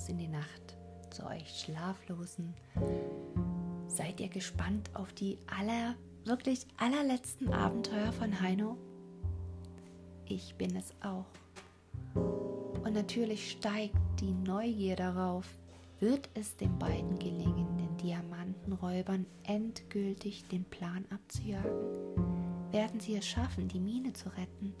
[0.00, 0.76] hinaus in die Nacht
[1.10, 2.54] zu euch Schlaflosen.
[3.88, 8.76] Seid ihr gespannt auf die aller, wirklich allerletzten Abenteuer von Heino?
[10.26, 11.26] Ich bin es auch.
[12.14, 15.46] Und natürlich steigt die Neugier darauf,
[15.98, 21.70] wird es den beiden gelingen, den Diamantenräubern endgültig den Plan abzujagen?
[22.70, 24.72] Werden sie es schaffen, die Mine zu retten?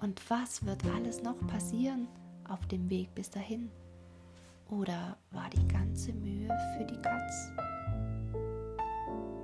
[0.00, 2.06] Und was wird alles noch passieren
[2.48, 3.70] auf dem Weg bis dahin?
[4.68, 7.52] Oder war die ganze Mühe für die Katz?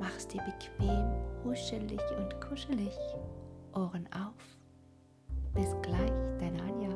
[0.00, 1.12] Mach's dir bequem,
[1.44, 2.96] huschelig und kuschelig.
[3.72, 4.34] Ohren auf.
[5.54, 6.92] Bis gleich, dein Anja.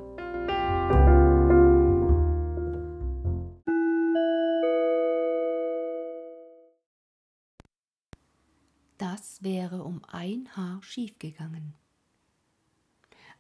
[8.98, 11.74] Das wäre um ein Haar schiefgegangen.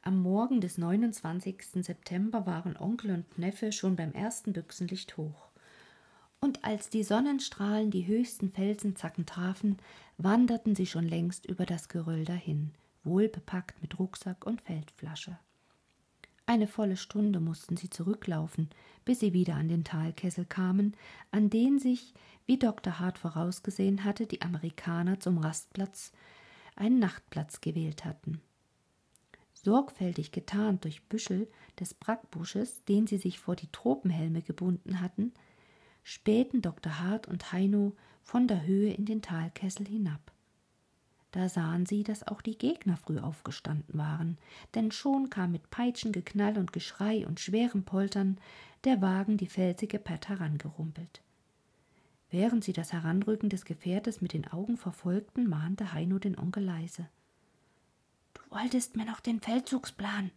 [0.06, 1.82] Am Morgen des 29.
[1.82, 5.48] September waren Onkel und Neffe schon beim ersten Büchsenlicht hoch.
[6.38, 9.78] Und als die Sonnenstrahlen die höchsten Felsenzacken trafen,
[10.16, 12.70] wanderten sie schon längst über das Geröll dahin,
[13.02, 15.40] wohlbepackt mit Rucksack und Feldflasche.
[16.46, 18.70] Eine volle Stunde mussten sie zurücklaufen,
[19.04, 20.96] bis sie wieder an den Talkessel kamen,
[21.32, 22.14] an den sich,
[22.46, 23.00] wie Dr.
[23.00, 26.12] Hart vorausgesehen hatte, die Amerikaner zum Rastplatz
[26.76, 28.40] einen Nachtplatz gewählt hatten
[29.66, 31.48] sorgfältig getarnt durch Büschel
[31.80, 35.32] des Brackbusches, den sie sich vor die Tropenhelme gebunden hatten,
[36.04, 37.00] spähten Dr.
[37.00, 40.30] Hart und Heino von der Höhe in den Talkessel hinab.
[41.32, 44.38] Da sahen sie, dass auch die Gegner früh aufgestanden waren,
[44.76, 48.38] denn schon kam mit Peitschengeknall und Geschrei und schwerem Poltern
[48.84, 51.22] der Wagen die felsige Pett herangerumpelt.
[52.30, 57.08] Während sie das Heranrücken des Gefährtes mit den Augen verfolgten, mahnte Heino den Onkel leise
[58.56, 60.30] wolltest mir noch den Feldzugsplan.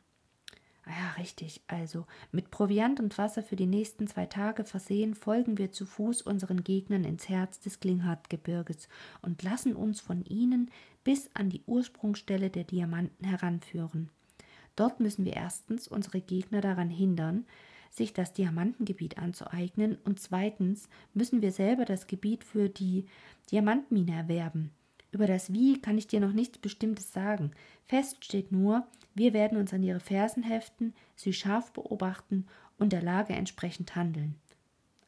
[0.85, 1.61] Ah ja, richtig.
[1.67, 6.23] Also, mit Proviant und Wasser für die nächsten zwei Tage versehen, folgen wir zu Fuß
[6.23, 8.89] unseren Gegnern ins Herz des Klinghartgebirges
[9.21, 10.69] und lassen uns von ihnen
[11.03, 14.09] bis an die Ursprungsstelle der Diamanten heranführen.
[14.75, 17.45] Dort müssen wir erstens unsere Gegner daran hindern,
[17.89, 23.05] sich das Diamantengebiet anzueignen, und zweitens müssen wir selber das Gebiet für die
[23.51, 24.71] Diamantmine erwerben.
[25.11, 27.51] Über das Wie kann ich dir noch nichts Bestimmtes sagen.
[27.87, 32.45] Fest steht nur, wir werden uns an ihre Fersen heften, sie scharf beobachten
[32.77, 34.35] und der Lage entsprechend handeln.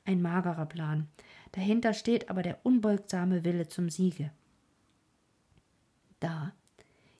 [0.03, 1.07] Ein magerer Plan.
[1.51, 4.31] Dahinter steht aber der unbeugsame Wille zum Siege.
[6.19, 6.53] Da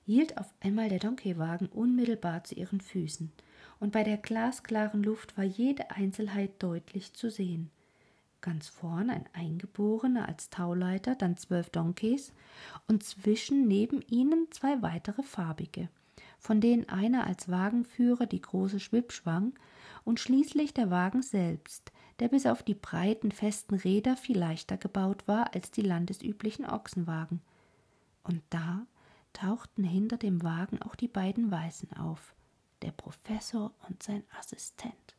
[0.04, 3.30] hielt auf einmal der Donkeywagen unmittelbar zu ihren Füßen,
[3.78, 7.70] und bei der glasklaren Luft war jede Einzelheit deutlich zu sehen
[8.42, 12.32] ganz vorn ein Eingeborener als Tauleiter, dann zwölf Donkeys
[12.88, 15.88] und zwischen neben ihnen zwei weitere farbige,
[16.38, 19.54] von denen einer als Wagenführer die große Schwipp schwang
[20.04, 25.26] und schließlich der Wagen selbst, der bis auf die breiten, festen Räder viel leichter gebaut
[25.26, 27.40] war als die landesüblichen Ochsenwagen.
[28.24, 28.86] Und da
[29.32, 32.34] tauchten hinter dem Wagen auch die beiden Weißen auf,
[32.82, 35.16] der Professor und sein Assistent.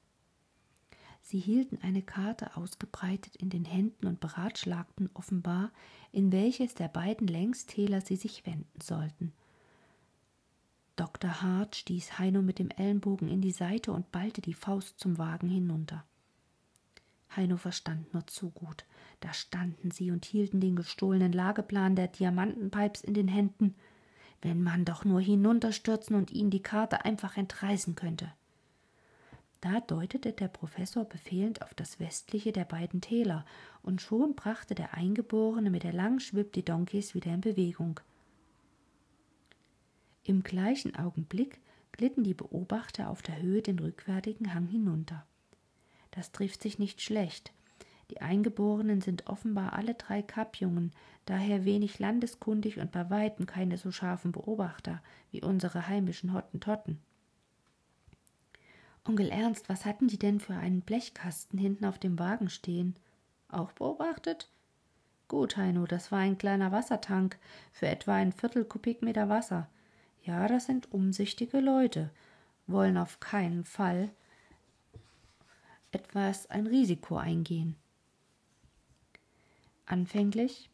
[1.25, 5.72] Sie hielten eine Karte ausgebreitet in den Händen und beratschlagten offenbar,
[6.11, 9.31] in welches der beiden Längstäler sie sich wenden sollten.
[10.97, 11.41] Dr.
[11.41, 15.47] Hart stieß Heino mit dem Ellenbogen in die Seite und ballte die Faust zum Wagen
[15.47, 16.03] hinunter.
[17.35, 18.85] Heino verstand nur zu gut.
[19.22, 23.75] Da standen sie und hielten den gestohlenen Lageplan der Diamantenpipes in den Händen.
[24.41, 28.31] Wenn man doch nur hinunterstürzen und ihnen die Karte einfach entreißen könnte.
[29.63, 33.46] Da deutete der Professor befehlend auf das westliche der beiden Täler,
[33.81, 38.02] und schon brachte der Eingeborene mit der langen Schwipp die Donkeys wieder in Bewegung.
[40.25, 41.62] Im gleichen Augenblick
[41.94, 45.25] glitten die Beobachter auf der Höhe den rückwärtigen Hang hinunter.
[46.12, 47.53] Das trifft sich nicht schlecht.
[48.12, 50.91] Die Eingeborenen sind offenbar alle drei Kappjungen,
[51.23, 56.99] daher wenig landeskundig und bei weitem keine so scharfen Beobachter wie unsere heimischen Hottentotten.
[59.05, 62.96] Onkel Ernst, was hatten die denn für einen Blechkasten hinten auf dem Wagen stehen?
[63.50, 64.47] Auch beobachtet?
[65.28, 67.38] Gut, Heino, das war ein kleiner Wassertank
[67.73, 69.67] für etwa ein Viertel Kubikmeter Wasser.
[70.23, 72.11] Ja, das sind umsichtige Leute,
[72.66, 74.09] wollen auf keinen Fall
[75.91, 77.76] etwas ein Risiko eingehen.
[79.85, 80.70] Anfänglich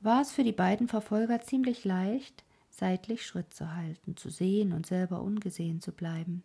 [0.00, 4.86] war es für die beiden Verfolger ziemlich leicht, seitlich Schritt zu halten, zu sehen und
[4.86, 6.44] selber ungesehen zu bleiben.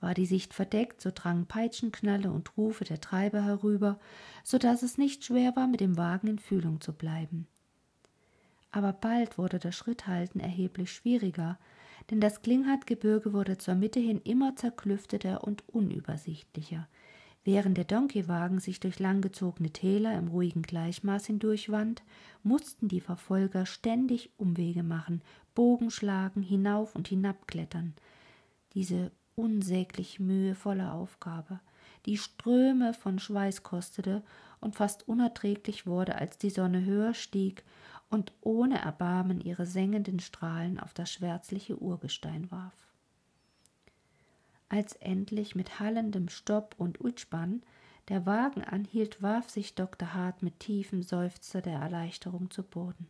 [0.00, 3.98] War die Sicht verdeckt, so drangen Peitschenknalle und Rufe der Treiber herüber,
[4.44, 7.46] so dass es nicht schwer war, mit dem Wagen in Fühlung zu bleiben.
[8.70, 11.58] Aber bald wurde das Schritthalten erheblich schwieriger,
[12.10, 16.86] denn das Klinghartgebirge wurde zur Mitte hin immer zerklüfteter und unübersichtlicher,
[17.50, 22.02] Während der Donkeywagen sich durch langgezogene Täler im ruhigen Gleichmaß hindurchwand,
[22.42, 25.22] mussten die Verfolger ständig Umwege machen,
[25.54, 27.94] Bogen schlagen, hinauf und hinabklettern.
[28.74, 31.60] Diese unsäglich mühevolle Aufgabe,
[32.06, 34.22] die Ströme von Schweiß kostete
[34.60, 37.64] und fast unerträglich wurde, als die Sonne höher stieg
[38.10, 42.88] und ohne Erbarmen ihre sengenden Strahlen auf das schwärzliche Urgestein warf
[44.68, 47.62] als endlich mit hallendem Stopp und Utspann
[48.08, 50.14] der Wagen anhielt, warf sich Dr.
[50.14, 53.08] Hart mit tiefem Seufzer der Erleichterung zu Boden.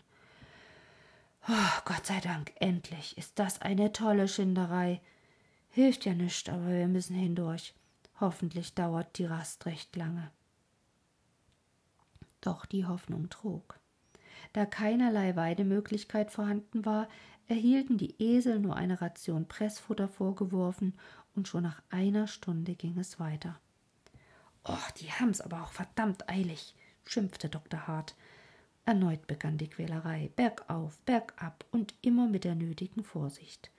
[1.48, 5.00] Oh, Gott sei Dank, endlich ist das eine tolle Schinderei.
[5.70, 7.74] Hilft ja nichts, aber wir müssen hindurch.
[8.20, 10.30] Hoffentlich dauert die Rast recht lange.
[12.40, 13.78] Doch die Hoffnung trug.
[14.52, 17.08] Da keinerlei Weidemöglichkeit vorhanden war,
[17.48, 20.94] erhielten die Esel nur eine Ration Pressfutter vorgeworfen
[21.34, 23.58] und schon nach einer Stunde ging es weiter.
[24.64, 26.74] Och, die haben's aber auch verdammt eilig,
[27.04, 27.86] schimpfte Dr.
[27.86, 28.16] Hart.
[28.84, 33.70] Erneut begann die Quälerei, bergauf, bergab und immer mit der nötigen Vorsicht.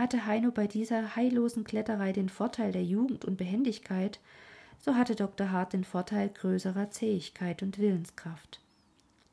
[0.00, 4.18] Hatte Heino bei dieser heillosen Kletterei den Vorteil der Jugend und Behendigkeit,
[4.78, 5.50] so hatte Dr.
[5.50, 8.60] Hart den Vorteil größerer Zähigkeit und Willenskraft.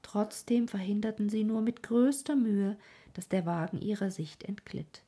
[0.04, 2.76] Trotzdem verhinderten sie nur mit größter Mühe,
[3.14, 5.04] dass der Wagen ihrer Sicht entglitt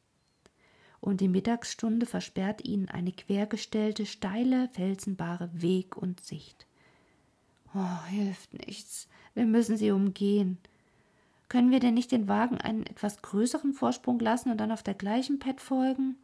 [1.01, 6.65] und die Mittagsstunde versperrt ihnen eine quergestellte, steile, felsenbare Weg und Sicht.
[7.73, 9.07] Oh, hilft nichts.
[9.33, 10.57] Wir müssen sie umgehen.
[11.49, 14.93] Können wir denn nicht den Wagen einen etwas größeren Vorsprung lassen und dann auf der
[14.93, 16.15] gleichen Pet folgen?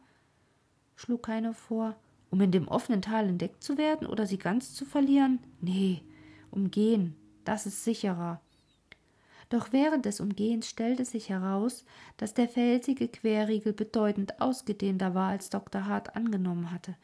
[0.94, 1.96] schlug Keiner vor.
[2.30, 5.40] Um in dem offenen Tal entdeckt zu werden oder sie ganz zu verlieren?
[5.60, 6.02] Nee,
[6.50, 7.14] umgehen.
[7.44, 8.40] Das ist sicherer.
[9.48, 11.84] Doch während des Umgehens stellte sich heraus,
[12.16, 15.86] dass der felsige Querriegel bedeutend ausgedehnter war, als Dr.
[15.86, 16.96] Hart angenommen hatte.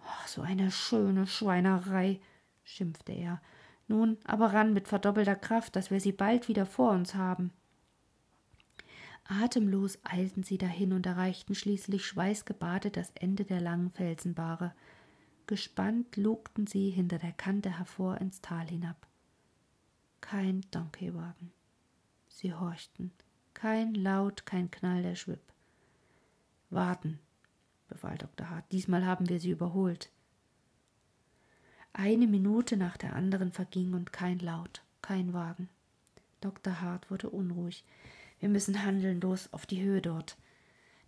[0.00, 2.20] Oh, so eine schöne Schweinerei,
[2.62, 3.40] schimpfte er.
[3.86, 7.52] Nun aber ran mit verdoppelter Kraft, dass wir sie bald wieder vor uns haben.
[9.24, 14.74] Atemlos eilten sie dahin und erreichten schließlich schweißgebadet das Ende der langen Felsenbahre.
[15.46, 19.06] Gespannt lugten sie hinter der Kante hervor ins Tal hinab.
[20.20, 21.52] Kein Donkeywagen.
[22.28, 23.12] Sie horchten.
[23.52, 25.52] Kein Laut, kein Knall der Schwipp.
[26.70, 27.18] Warten,
[27.88, 28.50] befahl Dr.
[28.50, 28.64] Hart.
[28.72, 30.10] Diesmal haben wir sie überholt.
[31.96, 35.68] Eine Minute nach der anderen verging und kein Laut, kein Wagen.
[36.40, 36.80] Dr.
[36.80, 37.84] Hart wurde unruhig.
[38.40, 40.36] Wir müssen handeln, los auf die Höhe dort.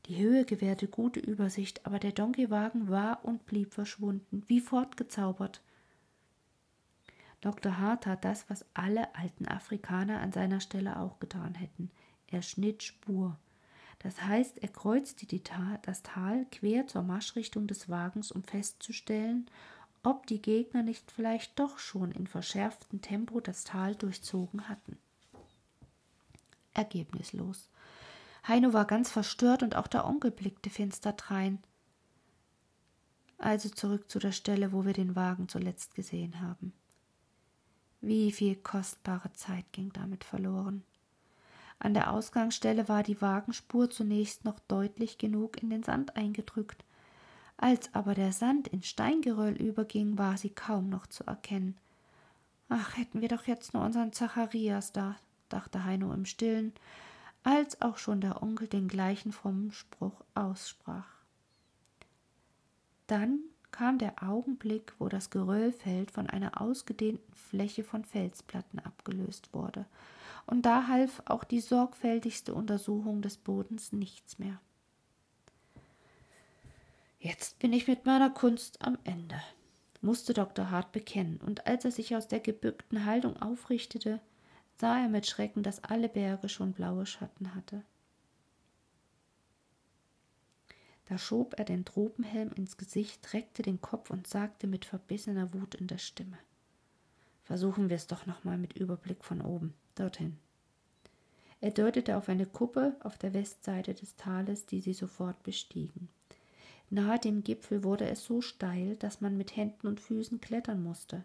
[0.07, 5.61] Die Höhe gewährte gute Übersicht, aber der Donkeywagen war und blieb verschwunden, wie fortgezaubert.
[7.41, 7.79] Dr.
[7.79, 11.91] Hart tat das, was alle alten Afrikaner an seiner Stelle auch getan hätten.
[12.29, 13.37] Er schnitt Spur.
[13.99, 19.51] Das heißt, er kreuzte Ta das Tal quer zur Marschrichtung des Wagens, um festzustellen,
[20.07, 24.99] ob die Gegner nicht vielleicht doch schon in verschärftem Tempo das Tal durchzogen hatten.
[26.75, 27.69] Ergebnislos.
[28.47, 31.59] Heino war ganz verstört und auch der Onkel blickte finster drein.
[33.39, 36.73] Also zurück zu der Stelle, wo wir den Wagen zuletzt gesehen haben.
[38.01, 40.85] Wie viel kostbare Zeit ging damit verloren.
[41.81, 46.85] An der Ausgangsstelle war die Wagenspur zunächst noch deutlich genug in den Sand eingedrückt.
[47.59, 51.77] Als aber der Sand in Steingeröll überging, war sie kaum noch zu erkennen.
[52.69, 55.17] Ach, hätten wir doch jetzt nur unseren Zacharias da,
[55.49, 56.73] dachte Heino im Stillen,
[57.45, 61.07] als auch schon der Onkel den gleichen frommen Spruch aussprach.
[63.07, 63.39] Dann
[63.71, 69.87] kam der Augenblick, wo das Geröllfeld von einer ausgedehnten Fläche von Felsplatten abgelöst wurde,
[70.47, 74.61] und da half auch die sorgfältigste Untersuchung des Bodens nichts mehr.
[77.19, 79.41] Jetzt bin ich mit meiner Kunst am Ende,
[80.01, 80.71] musste Dr.
[80.71, 84.21] Hart bekennen, und als er sich aus der gebückten Haltung aufrichtete,
[84.77, 87.83] sah er mit Schrecken, dass alle Berge schon blaue Schatten hatte.
[91.07, 95.77] Da schob er den Tropenhelm ins Gesicht, reckte den Kopf und sagte mit verbissener Wut
[95.77, 96.39] in der Stimme
[97.45, 100.37] Versuchen wir es doch nochmal mit Überblick von oben, dorthin.
[101.61, 106.09] Er deutete auf eine Kuppe auf der Westseite des Tales, die sie sofort bestiegen.
[106.91, 111.25] Nahe dem Gipfel wurde es so steil, dass man mit Händen und Füßen klettern musste.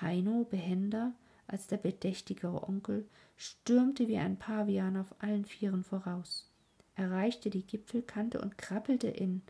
[0.00, 1.12] Heino, behender
[1.46, 6.50] als der bedächtigere Onkel, stürmte wie ein Pavian auf allen Vieren voraus
[6.96, 9.42] erreichte die Gipfelkante und krabbelte in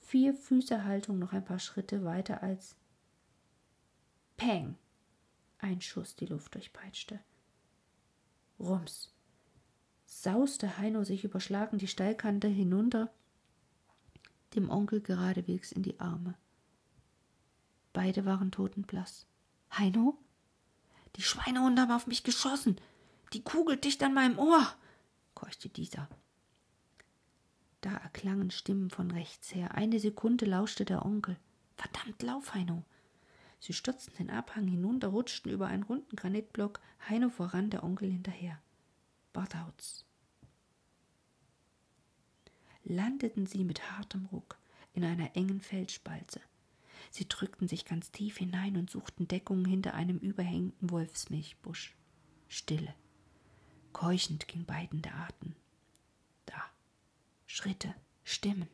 [0.00, 2.76] vier Füßehaltung noch ein paar Schritte weiter als
[4.36, 4.76] Peng!
[5.58, 7.20] Ein Schuss die Luft durchpeitschte.
[8.58, 9.14] Rums!
[10.04, 13.10] sauste Heino sich überschlagen die Steilkante hinunter,
[14.54, 16.34] dem Onkel geradewegs in die Arme.
[17.92, 19.26] Beide waren totenblass.
[19.70, 20.16] Heino?
[21.16, 22.76] Die Schweinehunde haben auf mich geschossen.
[23.32, 24.74] Die Kugel dicht an meinem Ohr,
[25.34, 26.08] keuchte dieser.
[27.80, 29.74] Da erklangen Stimmen von rechts her.
[29.74, 31.36] Eine Sekunde lauschte der Onkel.
[31.76, 32.84] Verdammt, lauf, Heino!
[33.58, 38.60] Sie stürzten den Abhang hinunter, rutschten über einen runden Granitblock, Heino voran, der Onkel hinterher.
[39.32, 40.04] Barthauz.
[42.84, 44.58] Landeten sie mit hartem Ruck
[44.94, 46.40] in einer engen Felsspalte.
[47.10, 51.94] Sie drückten sich ganz tief hinein und suchten Deckung hinter einem überhängenden Wolfsmilchbusch.
[52.48, 52.94] Stille.
[53.92, 55.54] Keuchend ging beiden der Atem.
[56.46, 56.62] Da.
[57.46, 58.68] Schritte, Stimmen.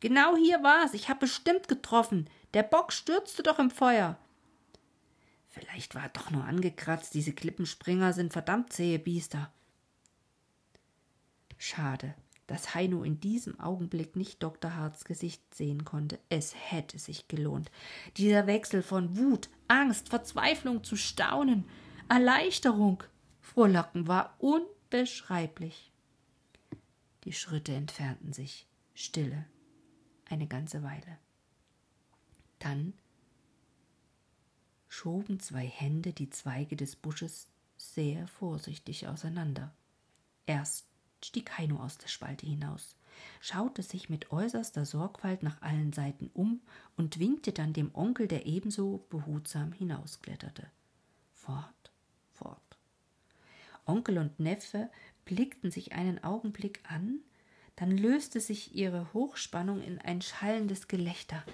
[0.00, 0.94] Genau hier war's.
[0.94, 2.28] Ich hab bestimmt getroffen.
[2.54, 4.18] Der Bock stürzte doch im Feuer.
[5.48, 7.14] Vielleicht war er doch nur angekratzt.
[7.14, 9.52] Diese Klippenspringer sind verdammt zähe Biester.
[11.58, 12.14] Schade,
[12.46, 14.76] dass Heino in diesem Augenblick nicht Dr.
[14.76, 16.18] Harts Gesicht sehen konnte.
[16.28, 17.70] Es hätte sich gelohnt.
[18.16, 21.64] Dieser Wechsel von Wut, Angst, Verzweiflung zu Staunen,
[22.08, 23.02] Erleichterung,
[23.40, 25.92] Frohlocken war unbeschreiblich.
[27.24, 29.46] Die Schritte entfernten sich, stille,
[30.28, 31.18] eine ganze Weile.
[32.60, 32.94] Dann
[34.88, 39.74] schoben zwei Hände die Zweige des Busches sehr vorsichtig auseinander.
[40.46, 40.85] Erst
[41.26, 42.96] stieg Heino aus der Spalte hinaus,
[43.40, 46.60] schaute sich mit äußerster Sorgfalt nach allen Seiten um
[46.96, 50.70] und winkte dann dem Onkel, der ebenso behutsam hinauskletterte.
[51.34, 51.90] Fort,
[52.32, 52.60] fort.
[53.86, 54.88] Onkel und Neffe
[55.24, 57.20] blickten sich einen Augenblick an,
[57.74, 61.44] dann löste sich ihre Hochspannung in ein schallendes Gelächter.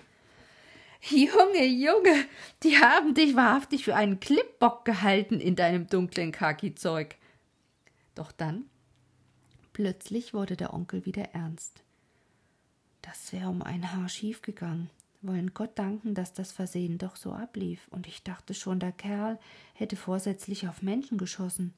[1.11, 2.27] Junge, Junge,
[2.63, 7.17] die haben dich wahrhaftig für einen Klippbock gehalten in deinem dunklen Kaki-Zeug.
[8.15, 8.67] Doch dann
[9.73, 11.83] Plötzlich wurde der Onkel wieder ernst.
[13.01, 14.91] Das wäre um ein Haar schief gegangen.
[15.23, 19.39] Wollen Gott danken, dass das Versehen doch so ablief, und ich dachte schon, der Kerl
[19.75, 21.73] hätte vorsätzlich auf Menschen geschossen.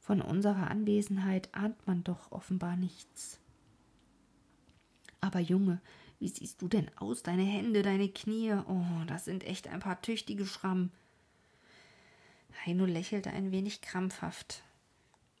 [0.00, 3.38] Von unserer Anwesenheit ahnt man doch offenbar nichts.
[5.20, 5.80] Aber Junge,
[6.18, 7.22] wie siehst du denn aus?
[7.22, 10.90] Deine Hände, deine Knie, oh, das sind echt ein paar tüchtige Schrammen.
[12.66, 14.64] Heino lächelte ein wenig krampfhaft.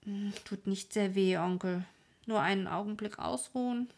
[0.04, 1.84] Hm, tut nicht sehr weh, Onkel.
[2.26, 3.88] Nur einen Augenblick ausruhen.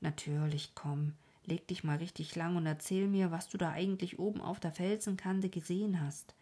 [0.00, 1.14] Natürlich, komm.
[1.44, 4.72] Leg dich mal richtig lang und erzähl mir, was du da eigentlich oben auf der
[4.72, 6.34] Felsenkante gesehen hast.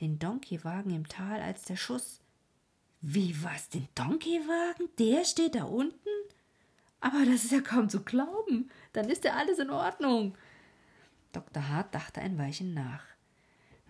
[0.00, 2.20] Den Donkeywagen im Tal als der Schuss.
[3.00, 3.70] Wie was?
[3.70, 4.88] Den Donkeywagen?
[4.98, 6.08] Der steht da unten?
[7.00, 8.70] Aber das ist ja kaum zu glauben.
[8.92, 10.36] Dann ist ja alles in Ordnung.
[11.32, 11.68] Dr.
[11.68, 13.04] Hart dachte ein Weilchen nach.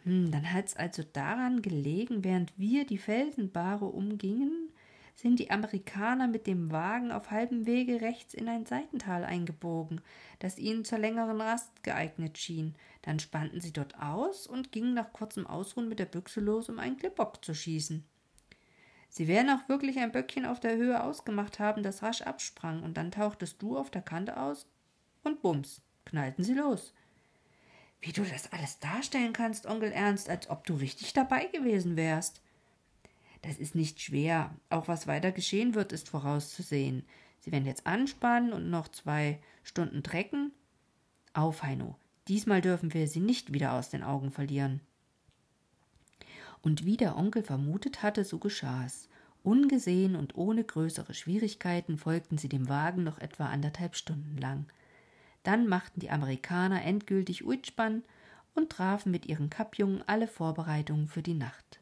[0.05, 4.71] Hm, dann hat's also daran gelegen, während wir die Felsenbahre umgingen,
[5.15, 10.01] sind die Amerikaner mit dem Wagen auf halbem Wege rechts in ein Seitental eingebogen,
[10.39, 12.75] das ihnen zur längeren Rast geeignet schien.
[13.03, 16.79] Dann spannten sie dort aus und gingen nach kurzem Ausruhen mit der Büchse los, um
[16.79, 18.05] einen Klippbock zu schießen.
[19.11, 22.97] Sie werden auch wirklich ein Böckchen auf der Höhe ausgemacht haben, das rasch absprang, und
[22.97, 24.67] dann tauchtest du auf der Kante aus
[25.25, 26.95] und bums, knallten sie los.
[28.01, 32.41] Wie du das alles darstellen kannst, Onkel Ernst, als ob du richtig dabei gewesen wärst.
[33.43, 34.55] Das ist nicht schwer.
[34.69, 37.05] Auch was weiter geschehen wird, ist vorauszusehen.
[37.41, 40.53] Sie werden jetzt anspannen und noch zwei Stunden trecken.
[41.33, 41.97] Auf, Heino.
[42.29, 44.81] Diesmal dürfen wir sie nicht wieder aus den Augen verlieren.
[46.63, 49.09] Und wie der Onkel vermutet hatte, so geschah es.
[49.43, 54.67] Ungesehen und ohne größere Schwierigkeiten folgten sie dem Wagen noch etwa anderthalb Stunden lang.
[55.43, 58.03] Dann machten die Amerikaner endgültig Uitspann
[58.55, 61.81] und trafen mit ihren Kappjungen alle Vorbereitungen für die Nacht.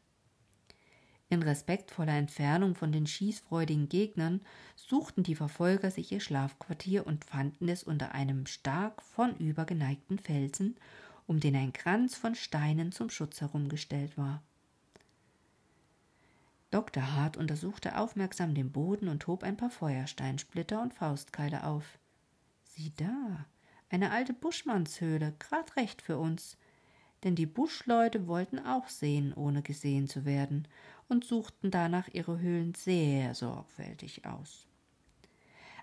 [1.31, 4.41] In respektvoller Entfernung von den schießfreudigen Gegnern
[4.75, 10.75] suchten die Verfolger sich ihr Schlafquartier und fanden es unter einem stark vornüber geneigten Felsen,
[11.27, 14.41] um den ein Kranz von Steinen zum Schutz herumgestellt war.
[16.71, 17.15] Dr.
[17.15, 21.98] Hart untersuchte aufmerksam den Boden und hob ein paar Feuersteinsplitter und Faustkeile auf.
[22.79, 23.45] Sieh da,
[23.89, 26.57] eine alte Buschmannshöhle, grad recht für uns.
[27.25, 30.65] Denn die Buschleute wollten auch sehen, ohne gesehen zu werden,
[31.09, 34.65] und suchten danach ihre Höhlen sehr sorgfältig aus.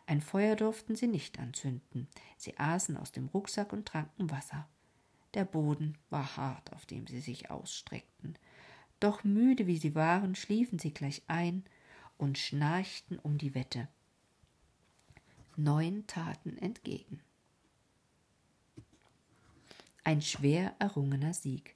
[0.07, 2.09] Ein Feuer durften sie nicht anzünden.
[2.39, 4.67] Sie aßen aus dem Rucksack und tranken Wasser.
[5.35, 8.39] Der Boden war hart, auf dem sie sich ausstreckten.
[9.01, 11.65] Doch müde wie sie waren, schliefen sie gleich ein
[12.17, 13.87] und schnarchten um die Wette
[15.57, 17.21] neuen Taten entgegen.
[20.05, 21.75] Ein schwer errungener Sieg.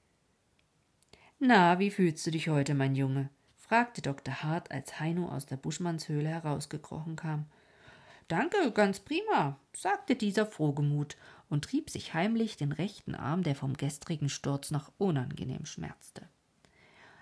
[1.38, 3.30] Na, wie fühlst du dich heute, mein Junge?
[3.56, 4.42] fragte Dr.
[4.42, 7.46] Hart, als Heino aus der Buschmannshöhle herausgekrochen kam.
[8.28, 11.16] Danke, ganz prima, sagte dieser frohgemut
[11.48, 16.28] und trieb sich heimlich den rechten Arm, der vom gestrigen Sturz noch unangenehm schmerzte.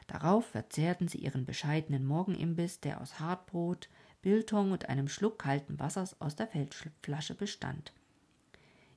[0.06, 3.88] Darauf verzehrten sie ihren bescheidenen Morgenimbiss, der aus Hartbrot,
[4.22, 7.92] Biltong und einem Schluck kalten Wassers aus der Feldflasche bestand.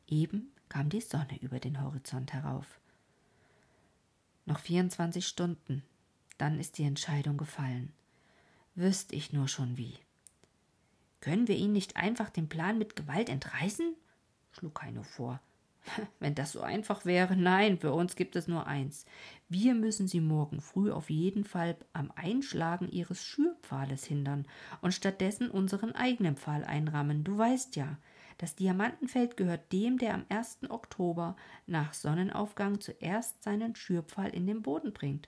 [0.08, 2.80] Eben kam die Sonne über den Horizont herauf.
[4.46, 5.84] Noch 24 Stunden,
[6.38, 7.94] dann ist die Entscheidung gefallen.
[8.74, 10.00] Wüsste ich nur schon wie.
[11.20, 13.96] Können wir ihn nicht einfach den Plan mit Gewalt entreißen?
[14.52, 15.40] schlug Heino vor.
[16.20, 19.06] Wenn das so einfach wäre, nein, für uns gibt es nur eins.
[19.50, 24.46] Wir müssen sie morgen früh auf jeden Fall am Einschlagen ihres Schürpfahles hindern
[24.82, 27.24] und stattdessen unseren eigenen Pfahl einrammen.
[27.24, 27.98] Du weißt ja,
[28.38, 30.60] das Diamantenfeld gehört dem, der am 1.
[30.70, 31.36] Oktober
[31.68, 35.28] nach Sonnenaufgang zuerst seinen Schürpfahl in den Boden bringt.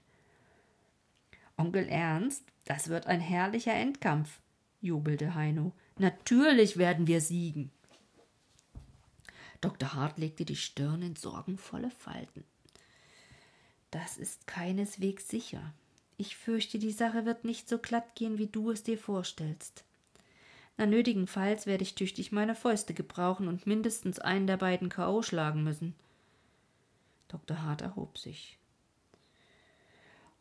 [1.57, 4.39] Onkel Ernst, das wird ein herrlicher Endkampf,
[4.81, 5.73] jubelte Heino.
[5.99, 7.71] Natürlich werden wir siegen.
[9.63, 9.93] Dr.
[9.93, 12.43] Hart legte die Stirn in sorgenvolle Falten.
[13.91, 15.73] Das ist keineswegs sicher.
[16.17, 19.85] Ich fürchte, die Sache wird nicht so glatt gehen, wie du es dir vorstellst.
[20.75, 25.21] Na nötigenfalls werde ich tüchtig meine Fäuste gebrauchen und mindestens einen der beiden K.O.
[25.21, 25.95] schlagen müssen.
[27.29, 27.61] Dr.
[27.61, 28.57] Hart erhob sich.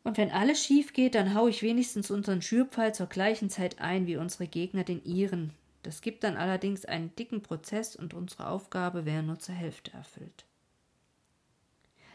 [0.02, 4.08] Und wenn alles schief geht, dann hau ich wenigstens unseren Schürpfeil zur gleichen Zeit ein
[4.08, 5.52] wie unsere Gegner den ihren,
[5.82, 10.46] das gibt dann allerdings einen dicken Prozess und unsere Aufgabe wäre nur zur Hälfte erfüllt.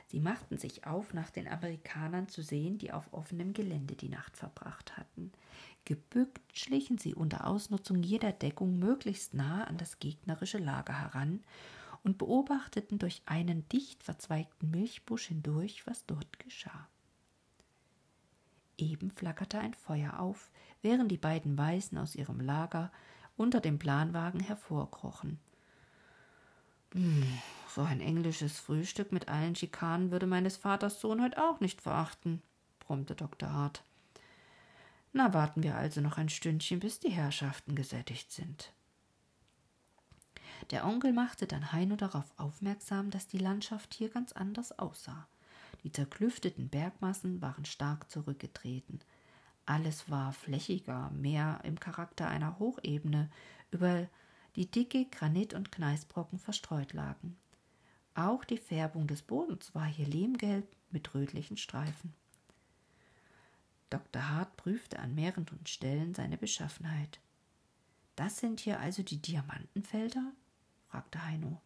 [0.09, 4.37] Sie machten sich auf, nach den Amerikanern zu sehen, die auf offenem Gelände die Nacht
[4.37, 5.33] verbracht hatten.
[5.83, 11.43] Gebückt schlichen sie unter Ausnutzung jeder Deckung möglichst nahe an das gegnerische Lager heran
[12.03, 16.87] und beobachteten durch einen dicht verzweigten Milchbusch hindurch, was dort geschah.
[18.77, 22.91] Eben flackerte ein Feuer auf, während die beiden Weißen aus ihrem Lager
[23.37, 25.39] unter dem Planwagen hervorkrochen.
[26.93, 27.39] Hm,
[27.73, 32.41] so ein englisches Frühstück mit allen Schikanen würde meines Vaters Sohn heute auch nicht verachten,
[32.79, 33.51] brummte Dr.
[33.51, 33.83] Hart.
[35.13, 38.73] Na, warten wir also noch ein Stündchen, bis die Herrschaften gesättigt sind.
[40.71, 45.27] Der Onkel machte dann Heino darauf aufmerksam, dass die Landschaft hier ganz anders aussah.
[45.83, 48.99] Die zerklüfteten Bergmassen waren stark zurückgetreten.
[49.67, 53.29] Alles war flächiger, mehr im Charakter einer Hochebene,
[53.69, 54.07] über
[54.55, 57.37] die dicke Granit- und Gneisbrocken verstreut lagen.
[58.15, 62.13] Auch die Färbung des Bodens war hier lehmgelb mit rötlichen Streifen.
[63.89, 64.29] Dr.
[64.29, 67.19] Hart prüfte an mehreren Stellen seine Beschaffenheit.
[68.15, 70.31] Das sind hier also die Diamantenfelder?
[70.87, 71.61] fragte Heino.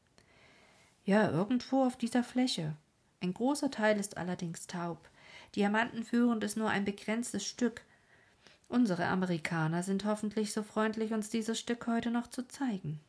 [1.05, 2.75] Ja, irgendwo auf dieser Fläche.
[3.21, 5.07] Ein großer Teil ist allerdings taub.
[5.55, 7.83] Diamanten führend ist nur ein begrenztes Stück,
[8.71, 13.01] Unsere Amerikaner sind hoffentlich so freundlich, uns dieses Stück heute noch zu zeigen.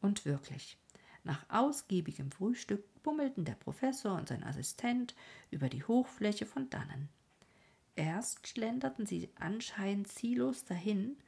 [0.00, 0.78] Und wirklich,
[1.24, 5.14] nach ausgiebigem Frühstück bummelten der Professor und sein Assistent
[5.50, 7.10] über die Hochfläche von dannen.
[7.96, 11.18] Erst schlenderten sie anscheinend ziellos dahin,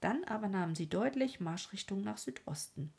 [0.00, 2.92] dann aber nahmen sie deutlich Marschrichtung nach Südosten.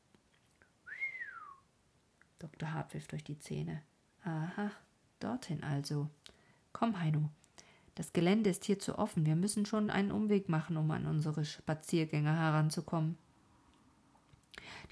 [2.40, 2.74] Dr.
[2.74, 3.82] Hart pfiff durch die Zähne.
[4.26, 4.70] Aha,
[5.22, 6.10] dorthin also.
[6.74, 7.30] Komm, Heino,
[7.96, 9.26] das Gelände ist hier zu offen.
[9.26, 13.18] Wir müssen schon einen Umweg machen, um an unsere Spaziergänger heranzukommen.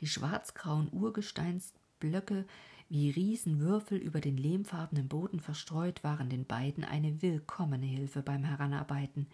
[0.02, 2.46] Die schwarzgrauen Urgesteinsblöcke
[2.90, 9.28] wie Riesenwürfel über den lehmfarbenen Boden verstreut waren den beiden eine willkommene Hilfe beim Heranarbeiten.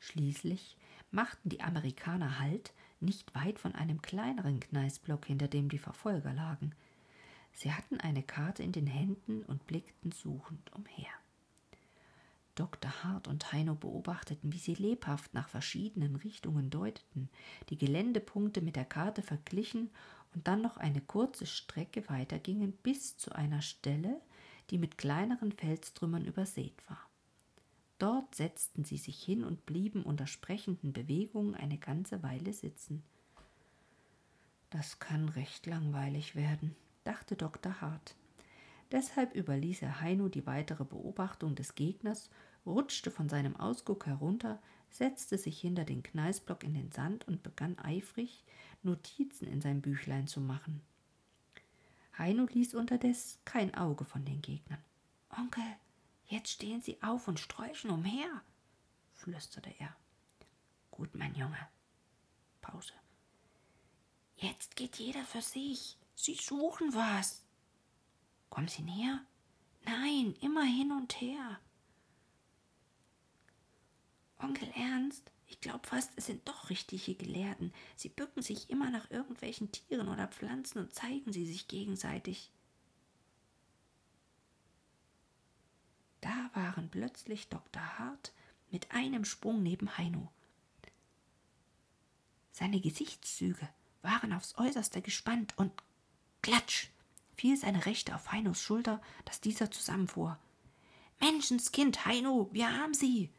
[0.00, 0.76] Schließlich
[1.10, 6.72] machten die Amerikaner Halt nicht weit von einem kleineren Gneisblock, hinter dem die Verfolger lagen.
[7.52, 11.12] Sie hatten eine Karte in den Händen und blickten suchend umher.
[12.56, 13.04] Dr.
[13.04, 17.28] Hart und Heino beobachteten, wie sie lebhaft nach verschiedenen Richtungen deuteten,
[17.68, 19.90] die Geländepunkte mit der Karte verglichen
[20.34, 24.20] und dann noch eine kurze Strecke weitergingen bis zu einer Stelle,
[24.70, 26.98] die mit kleineren Felstrümmern übersät war.
[27.98, 33.02] Dort setzten sie sich hin und blieben unter sprechenden Bewegungen eine ganze Weile sitzen.
[34.70, 37.80] Das kann recht langweilig werden, dachte Dr.
[37.80, 38.16] Hart.
[38.92, 42.30] Deshalb überließ er Heino die weitere Beobachtung des Gegners,
[42.64, 47.78] rutschte von seinem Ausguck herunter, setzte sich hinter den Gneisblock in den Sand und begann
[47.78, 48.44] eifrig,
[48.82, 50.80] Notizen in sein Büchlein zu machen.
[52.16, 54.82] Heino ließ unterdes kein Auge von den Gegnern.
[55.30, 55.64] Onkel,
[56.28, 58.42] jetzt stehen Sie auf und sträuchen umher,
[59.14, 59.94] flüsterte er.
[60.90, 61.58] Gut, mein Junge.
[62.62, 62.94] Pause.
[64.36, 65.98] Jetzt geht jeder für sich.
[66.14, 67.45] Sie suchen was.
[68.50, 69.20] Kommen Sie näher?
[69.84, 71.60] Nein, immer hin und her.
[74.38, 77.72] Onkel Ernst, Ich glaube fast, es sind doch richtige Gelehrten.
[77.94, 82.50] Sie bücken sich immer nach irgendwelchen Tieren oder Pflanzen und zeigen sie sich gegenseitig.
[86.20, 87.98] Da waren plötzlich Dr.
[87.98, 88.32] Hart
[88.70, 90.32] mit einem Sprung neben Heino.
[92.50, 93.68] Seine Gesichtszüge
[94.02, 95.72] waren aufs äußerste gespannt und
[96.42, 96.88] klatsch
[97.36, 100.38] fiel seine rechte auf Heinos Schulter, dass dieser zusammenfuhr.
[101.20, 103.30] Menschenskind, Heino, wir haben sie!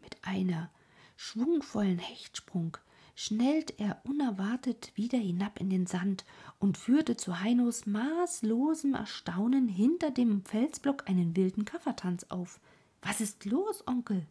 [0.00, 0.70] Mit einer
[1.16, 2.76] schwungvollen Hechtsprung
[3.14, 6.24] schnellt er unerwartet wieder hinab in den Sand
[6.58, 12.60] und führte zu Heinos maßlosem Erstaunen hinter dem Felsblock einen wilden Kaffertanz auf.
[13.00, 14.26] Was ist los, Onkel?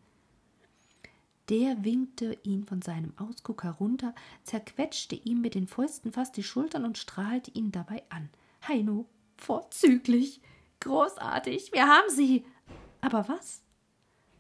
[1.50, 6.86] Der winkte ihn von seinem Ausguck herunter, zerquetschte ihm mit den Fäusten fast die Schultern
[6.86, 8.30] und strahlte ihn dabei an.
[8.68, 9.06] Heino,
[9.38, 10.42] vorzüglich,
[10.80, 12.46] großartig, wir haben sie.
[13.02, 13.62] Aber was?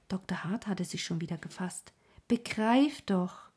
[0.07, 0.43] Dr.
[0.43, 1.93] Hart hatte sich schon wieder gefasst.
[2.27, 3.49] Begreif doch.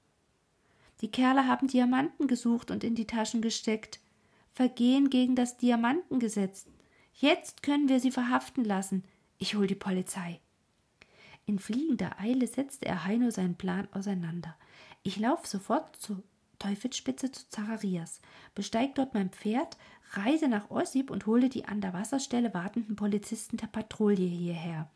[1.01, 4.01] Die Kerle haben Diamanten gesucht und in die Taschen gesteckt.
[4.53, 6.67] Vergehen gegen das Diamantengesetz.
[7.15, 9.05] Jetzt können wir sie verhaften lassen.
[9.39, 10.41] Ich hol die Polizei.
[11.49, 14.55] In fliegender Eile setzte er Heino seinen Plan auseinander.
[15.03, 16.23] Ich lauf sofort zur
[16.59, 18.21] Teufelsspitze zu Zacharias,
[18.55, 19.79] besteig dort mein Pferd,
[20.11, 24.91] reise nach Ossip und hole die an der Wasserstelle wartenden Polizisten der Patrouille hierher.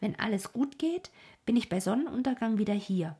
[0.00, 1.12] Wenn alles gut geht,
[1.46, 3.16] bin ich bei Sonnenuntergang wieder hier.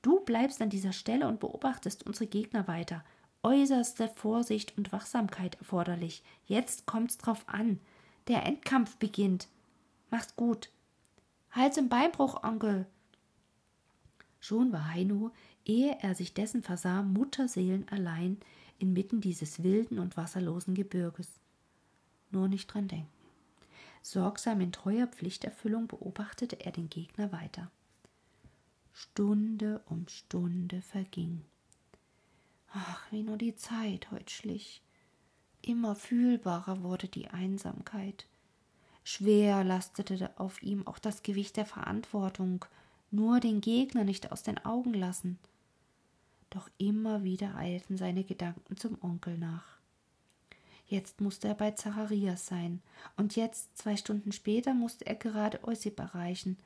[0.00, 3.04] Du bleibst an dieser Stelle und beobachtest unsere Gegner weiter.
[3.42, 6.22] Äußerste Vorsicht und Wachsamkeit erforderlich.
[6.46, 7.78] Jetzt kommt's drauf an.
[8.26, 9.48] Der Endkampf beginnt.
[10.10, 10.70] Mach's gut.
[11.52, 12.86] Hals- im Beinbruch, Onkel.
[14.40, 15.30] Schon war Heino,
[15.64, 18.38] ehe er sich dessen versah, Mutterseelen allein
[18.78, 21.28] inmitten dieses wilden und wasserlosen Gebirges.
[22.30, 23.08] Nur nicht dran denken.
[24.00, 27.70] Sorgsam in treuer Pflichterfüllung beobachtete er den Gegner weiter.
[28.92, 31.44] Stunde um Stunde verging.
[32.72, 34.82] Ach, wie nur die Zeit heut schlich.
[35.60, 38.26] Immer fühlbarer wurde die Einsamkeit.
[39.04, 42.64] Schwer lastete auf ihm auch das Gewicht der Verantwortung,
[43.10, 45.38] nur den Gegner nicht aus den Augen lassen.
[46.50, 49.64] Doch immer wieder eilten seine Gedanken zum Onkel nach.
[50.86, 52.82] Jetzt musste er bei Zacharias sein,
[53.16, 56.58] und jetzt, zwei Stunden später, musste er gerade Ossip erreichen.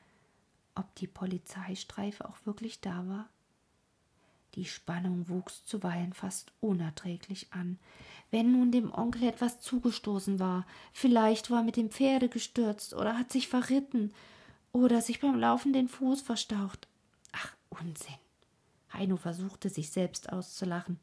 [0.74, 3.28] Ob die Polizeistreife auch wirklich da war?
[4.56, 7.78] Die Spannung wuchs zuweilen fast unerträglich an.
[8.30, 13.30] Wenn nun dem Onkel etwas zugestoßen war, vielleicht war mit dem Pferde gestürzt oder hat
[13.30, 14.12] sich verritten
[14.72, 16.88] oder sich beim Laufen den Fuß verstaucht.
[17.32, 18.14] Ach, Unsinn.
[18.92, 20.98] Heino versuchte sich selbst auszulachen,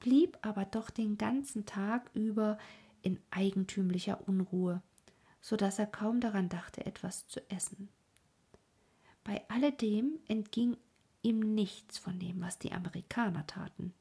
[0.00, 2.58] blieb aber doch den ganzen Tag über
[3.02, 4.82] in eigentümlicher Unruhe,
[5.42, 7.88] so dass er kaum daran dachte, etwas zu essen.
[9.22, 10.76] Bei alledem entging
[11.26, 13.92] ihm nichts von dem, was die Amerikaner taten.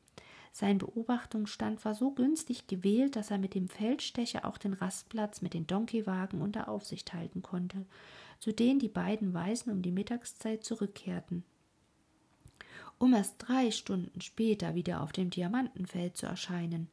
[0.52, 5.54] Sein Beobachtungsstand war so günstig gewählt, dass er mit dem Feldstecher auch den Rastplatz mit
[5.54, 7.86] den Donkeywagen unter Aufsicht halten konnte,
[8.40, 11.44] zu denen die beiden Weißen um die Mittagszeit zurückkehrten,
[13.00, 16.88] um erst drei Stunden später wieder auf dem Diamantenfeld zu erscheinen.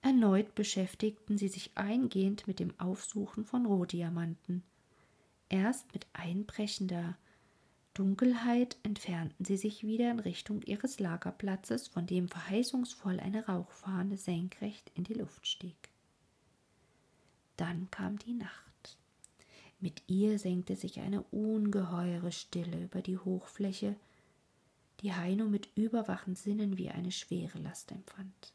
[0.00, 4.62] Erneut beschäftigten sie sich eingehend mit dem Aufsuchen von Rohdiamanten.
[5.48, 7.18] Erst mit einbrechender
[7.96, 14.92] Dunkelheit entfernten sie sich wieder in Richtung ihres Lagerplatzes, von dem verheißungsvoll eine Rauchfahne senkrecht
[14.94, 15.88] in die Luft stieg.
[17.56, 18.98] Dann kam die Nacht.
[19.80, 23.96] Mit ihr senkte sich eine ungeheure Stille über die Hochfläche,
[25.00, 28.52] die Heino mit überwachen Sinnen wie eine schwere Last empfand.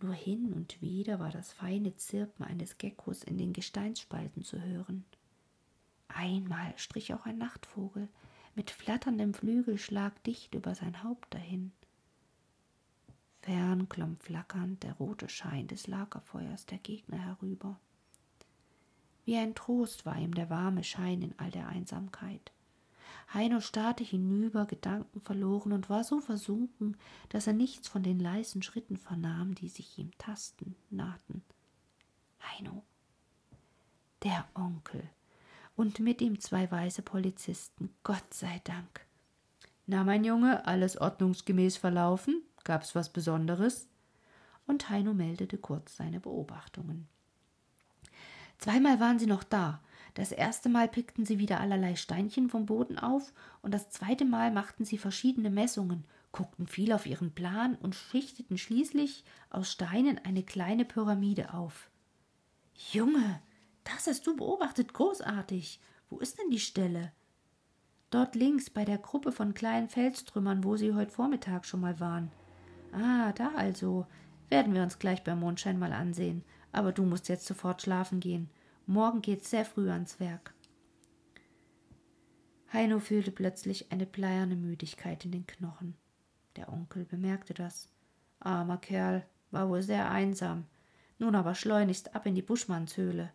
[0.00, 5.04] Nur hin und wieder war das feine Zirpen eines Geckos in den Gesteinsspalten zu hören.
[6.18, 8.08] Einmal strich auch ein Nachtvogel
[8.54, 11.72] mit flatterndem Flügelschlag dicht über sein Haupt dahin.
[13.42, 17.78] Fern klomm flackernd der rote Schein des Lagerfeuers der Gegner herüber.
[19.26, 22.50] Wie ein Trost war ihm der warme Schein in all der Einsamkeit.
[23.34, 26.96] Heino starrte hinüber, Gedanken verloren und war so versunken,
[27.28, 31.42] dass er nichts von den leisen Schritten vernahm, die sich ihm tasten nahten.
[32.40, 32.84] Heino,
[34.22, 35.10] der Onkel,
[35.76, 37.90] und mit ihm zwei weiße Polizisten.
[38.02, 39.06] Gott sei Dank.
[39.86, 42.42] Na, mein Junge, alles ordnungsgemäß verlaufen?
[42.64, 43.88] Gab's was Besonderes?
[44.66, 47.06] Und Heino meldete kurz seine Beobachtungen.
[48.58, 49.80] Zweimal waren sie noch da.
[50.14, 54.50] Das erste Mal pickten sie wieder allerlei Steinchen vom Boden auf, und das zweite Mal
[54.50, 60.42] machten sie verschiedene Messungen, guckten viel auf ihren Plan und schichteten schließlich aus Steinen eine
[60.42, 61.90] kleine Pyramide auf.
[62.92, 63.40] Junge,
[63.86, 65.80] das hast du beobachtet, großartig.
[66.10, 67.12] Wo ist denn die Stelle?
[68.10, 72.30] Dort links bei der Gruppe von kleinen Felstrümmern, wo Sie heute Vormittag schon mal waren.
[72.92, 74.06] Ah, da also.
[74.48, 76.44] Werden wir uns gleich beim Mondschein mal ansehen.
[76.72, 78.48] Aber du musst jetzt sofort schlafen gehen.
[78.86, 80.54] Morgen geht's sehr früh ans Werk.
[82.72, 85.96] Heino fühlte plötzlich eine bleierne Müdigkeit in den Knochen.
[86.56, 87.88] Der Onkel bemerkte das.
[88.38, 90.64] Armer Kerl, war wohl sehr einsam.
[91.18, 93.32] Nun aber schleunigst ab in die Buschmannshöhle.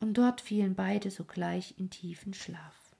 [0.00, 2.94] Und dort fielen beide sogleich in tiefen Schlaf.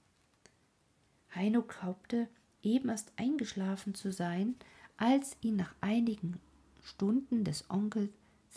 [1.35, 2.29] Heino glaubte,
[2.63, 4.57] eben erst eingeschlafen zu sein,
[4.97, 6.41] als ihn nach einigen
[6.83, 8.11] Stunden des Onkels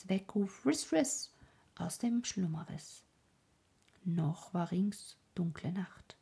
[0.08, 1.34] Weckruf Riss Riss
[1.76, 3.04] aus dem Schlummer riss.
[4.06, 6.16] Noch war rings dunkle Nacht,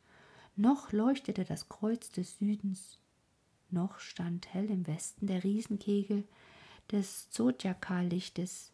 [0.56, 2.98] noch leuchtete das Kreuz des Südens,
[3.70, 6.26] noch stand hell im Westen der Riesenkegel
[6.90, 8.72] des Zodiakallichtes.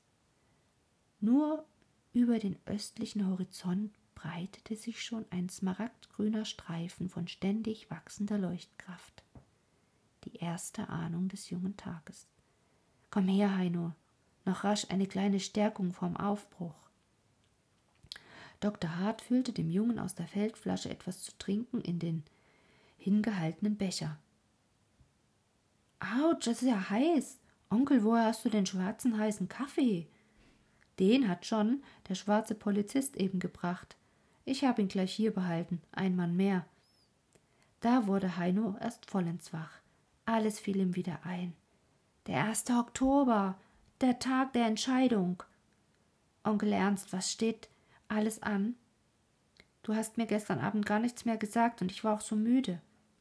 [1.20, 1.64] Nur
[2.14, 9.24] über den östlichen Horizont breitete sich schon ein smaragdgrüner Streifen von ständig wachsender Leuchtkraft.
[10.24, 12.28] Die erste Ahnung des jungen Tages.
[13.10, 13.92] Komm her, Heino,
[14.44, 16.74] noch rasch eine kleine Stärkung vorm Aufbruch.
[18.60, 18.96] Dr.
[18.96, 22.22] Hart füllte dem Jungen aus der Feldflasche etwas zu trinken in den
[22.96, 24.18] hingehaltenen Becher.
[25.98, 27.38] Autsch, es ist ja heiß.
[27.70, 30.06] Onkel, woher hast du den schwarzen heißen Kaffee?
[30.98, 33.96] Den hat schon der schwarze Polizist eben gebracht.
[34.44, 36.66] Ich habe ihn gleich hier behalten, ein Mann mehr.
[37.80, 39.80] Da wurde Heino erst vollends wach.
[40.26, 41.54] Alles fiel ihm wieder ein.
[42.26, 43.58] Der erste Oktober,
[44.00, 45.42] der Tag der Entscheidung.
[46.44, 47.68] Onkel Ernst, was steht
[48.08, 48.74] alles an?
[49.82, 52.80] Du hast mir gestern Abend gar nichts mehr gesagt und ich war auch so müde.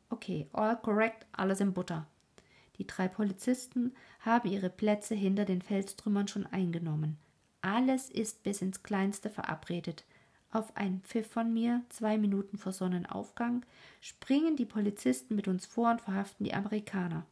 [0.09, 2.07] Okay, all correct, alles in Butter.
[2.77, 7.17] Die drei Polizisten haben ihre Plätze hinter den Felstrümmern schon eingenommen.
[7.63, 10.03] Alles ist bis ins Kleinste verabredet.
[10.51, 13.65] Auf einen Pfiff von mir, zwei Minuten vor Sonnenaufgang,
[14.01, 17.25] springen die Polizisten mit uns vor und verhaften die Amerikaner.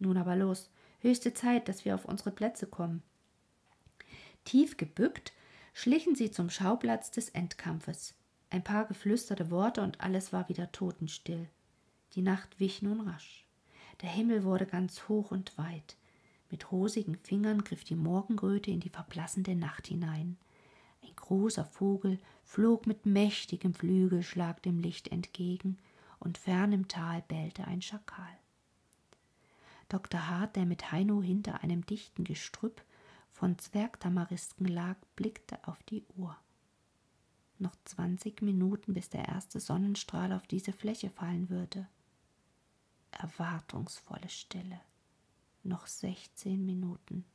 [0.00, 3.04] Nun aber los, höchste Zeit, dass wir auf unsere Plätze kommen.
[4.44, 5.32] Tief gebückt
[5.74, 8.14] schlichen sie zum Schauplatz des Endkampfes.
[8.50, 11.48] Ein paar geflüsterte Worte und alles war wieder totenstill.
[12.14, 13.46] Die Nacht wich nun rasch.
[14.02, 15.96] Der Himmel wurde ganz hoch und weit.
[16.50, 20.36] Mit rosigen Fingern griff die Morgenröte in die verblassende Nacht hinein.
[21.02, 25.78] Ein großer Vogel flog mit mächtigem Flügelschlag dem Licht entgegen,
[26.20, 28.38] und fern im Tal bellte ein Schakal.
[29.88, 30.28] Dr.
[30.28, 32.82] Hart, der mit Heino hinter einem dichten Gestrüpp
[33.30, 36.36] von Zwergtamarisken lag, blickte auf die Uhr.
[37.58, 41.86] Noch zwanzig Minuten, bis der erste Sonnenstrahl auf diese Fläche fallen würde.
[43.12, 44.80] Erwartungsvolle Stille.
[45.68, 47.26] Noch sechzehn Minuten.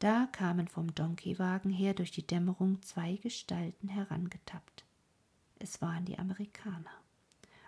[0.00, 4.84] Da kamen vom Donkeywagen her durch die Dämmerung zwei Gestalten herangetappt.
[5.60, 6.90] Es waren die Amerikaner.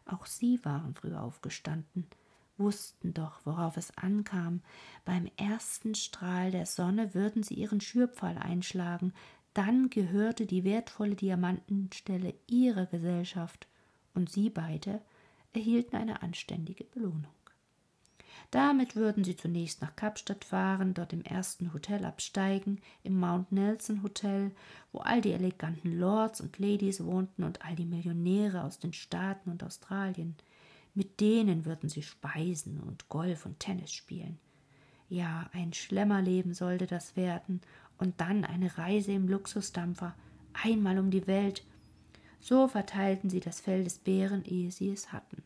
[0.06, 2.08] Auch sie waren früh aufgestanden,
[2.58, 4.60] wussten doch, worauf es ankam.
[5.04, 9.12] Beim ersten Strahl der Sonne würden sie ihren Schürpfahl einschlagen,
[9.54, 13.68] dann gehörte die wertvolle Diamantenstelle ihrer Gesellschaft,
[14.14, 15.00] und sie beide
[15.52, 17.32] erhielten eine anständige Belohnung.
[18.50, 24.02] Damit würden sie zunächst nach Kapstadt fahren, dort im ersten Hotel absteigen, im Mount Nelson
[24.02, 24.52] Hotel,
[24.92, 29.50] wo all die eleganten Lords und Ladies wohnten und all die Millionäre aus den Staaten
[29.50, 30.34] und Australien.
[30.94, 34.38] Mit denen würden sie speisen und Golf und Tennis spielen.
[35.08, 37.60] Ja, ein Schlemmerleben sollte das werden,
[37.98, 40.14] und dann eine Reise im Luxusdampfer,
[40.54, 41.64] einmal um die Welt.
[42.40, 45.42] So verteilten sie das Fell des Bären, ehe sie es hatten.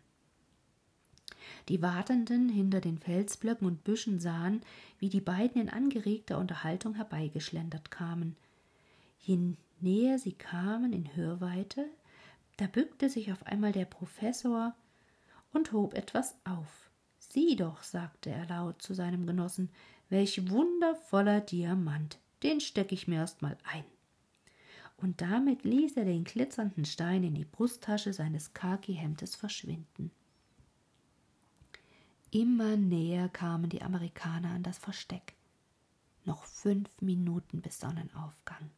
[1.69, 4.63] Die Wartenden hinter den Felsblöcken und Büschen sahen,
[4.99, 8.37] wie die beiden in angeregter Unterhaltung herbeigeschlendert kamen.
[9.21, 9.39] Je
[9.81, 11.87] näher sie kamen in Hörweite,
[12.59, 14.75] da bückte sich auf einmal der Professor
[15.53, 16.91] und hob etwas auf.
[17.19, 19.71] Sieh doch, sagte er laut zu seinem Genossen,
[20.11, 23.85] welch wundervoller Diamant, den steck ich mir erst mal ein.
[24.99, 30.11] Und damit ließ er den glitzernden Stein in die Brusttasche seines Khaki-Hemdes verschwinden.
[32.35, 35.35] Immer näher kamen die Amerikaner an das Versteck.
[36.25, 38.73] Noch fünf Minuten bis Sonnenaufgang.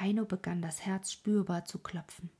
[0.00, 2.30] Heino begann das Herz spürbar zu klopfen.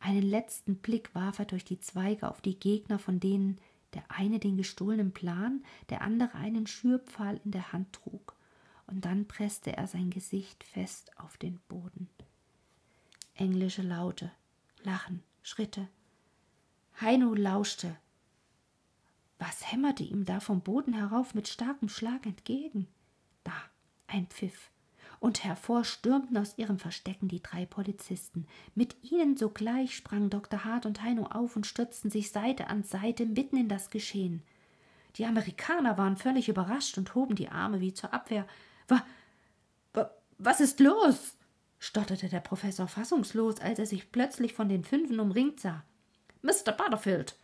[0.00, 3.58] Einen letzten Blick warf er durch die Zweige auf die Gegner, von denen
[3.92, 8.34] der eine den gestohlenen Plan, der andere einen Schürpfahl in der Hand trug,
[8.86, 12.08] und dann presste er sein Gesicht fest auf den Boden.
[13.34, 14.32] Englische Laute,
[14.82, 15.88] Lachen, Schritte.
[17.02, 17.98] Heino lauschte,
[19.46, 22.88] was hämmerte ihm da vom Boden herauf mit starkem Schlag entgegen?
[23.42, 23.52] Da,
[24.06, 24.70] ein Pfiff.
[25.20, 28.46] und hervor stürmten aus ihrem Verstecken die drei Polizisten.
[28.74, 30.64] Mit ihnen sogleich sprangen Dr.
[30.64, 34.42] Hart und Heino auf und stürzten sich Seite an Seite mitten in das Geschehen.
[35.16, 38.46] Die Amerikaner waren völlig überrascht und hoben die Arme wie zur Abwehr.
[38.88, 39.04] Wa,
[39.92, 41.36] wa, was ist los?
[41.78, 45.84] stotterte der Professor fassungslos, als er sich plötzlich von den Fünfen umringt sah.
[46.42, 46.72] Mr.
[46.72, 47.36] Butterfield,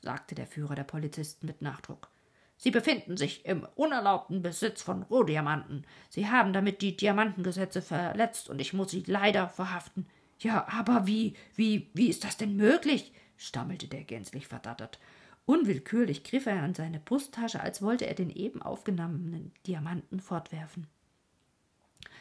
[0.00, 2.08] sagte der Führer der Polizisten mit Nachdruck.
[2.56, 5.86] Sie befinden sich im unerlaubten Besitz von Rohdiamanten.
[6.08, 10.06] Sie haben damit die Diamantengesetze verletzt und ich muss Sie leider verhaften.
[10.40, 13.12] Ja, aber wie, wie, wie ist das denn möglich?
[13.36, 14.98] stammelte der gänzlich verdattert.
[15.46, 20.88] Unwillkürlich griff er an seine Brusttasche, als wollte er den eben aufgenommenen Diamanten fortwerfen.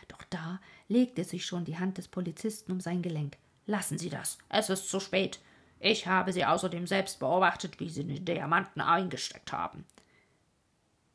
[0.08, 3.38] Doch da legte sich schon die Hand des Polizisten um sein Gelenk.
[3.66, 5.40] Lassen Sie das, es ist zu spät.
[5.80, 9.86] Ich habe Sie außerdem selbst beobachtet, wie Sie den Diamanten eingesteckt haben.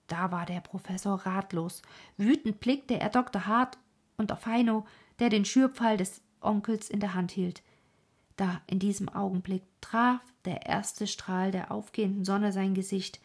[0.06, 1.82] Da war der Professor ratlos.
[2.16, 3.46] Wütend blickte er Dr.
[3.46, 3.78] Hart
[4.16, 4.86] und auf Heino,
[5.18, 7.62] der den Schürpfeil des Onkels in der Hand hielt.
[8.36, 13.20] Da, in diesem Augenblick, traf der erste Strahl der aufgehenden Sonne sein Gesicht.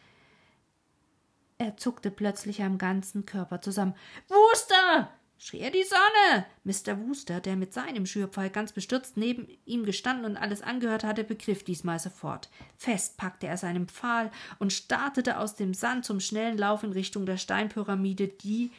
[1.58, 3.94] Er zuckte plötzlich am ganzen Körper zusammen.
[4.28, 5.10] Wooster!
[5.38, 6.46] Schrie er die Sonne.
[6.64, 6.98] Mr.
[7.00, 11.62] Wooster, der mit seinem Schürpfeil ganz bestürzt neben ihm gestanden und alles angehört hatte, begriff
[11.62, 12.50] diesmal sofort.
[12.76, 17.24] Fest packte er seinen Pfahl und startete aus dem Sand zum schnellen Lauf in Richtung
[17.24, 18.72] der Steinpyramide, die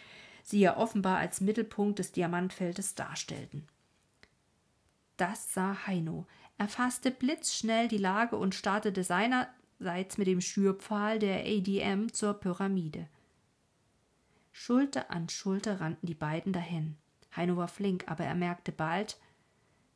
[0.44, 3.68] sie ja offenbar als Mittelpunkt des Diamantfeldes darstellten.
[5.18, 6.26] Das sah Heino.
[6.58, 13.08] Er fasste blitzschnell die Lage und startete seinerseits mit dem Schürpfahl der ADM zur Pyramide.
[14.52, 16.98] Schulter an Schulter rannten die beiden dahin.
[17.36, 19.18] Heino war flink, aber er merkte bald,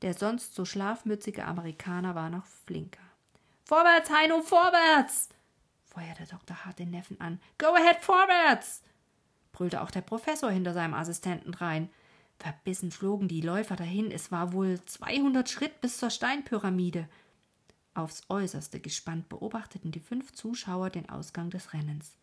[0.01, 3.01] der sonst so schlafmützige Amerikaner war noch flinker.
[3.63, 5.29] Vorwärts, Heino, vorwärts!
[5.85, 6.65] feuerte Dr.
[6.65, 7.39] Hart den Neffen an.
[7.57, 8.83] Go ahead, vorwärts!
[9.51, 11.89] brüllte auch der Professor hinter seinem Assistenten drein.
[12.39, 14.11] Verbissen flogen die Läufer dahin.
[14.11, 17.07] Es war wohl zweihundert Schritt bis zur Steinpyramide.
[17.93, 22.17] Aufs äußerste gespannt beobachteten die fünf Zuschauer den Ausgang des Rennens.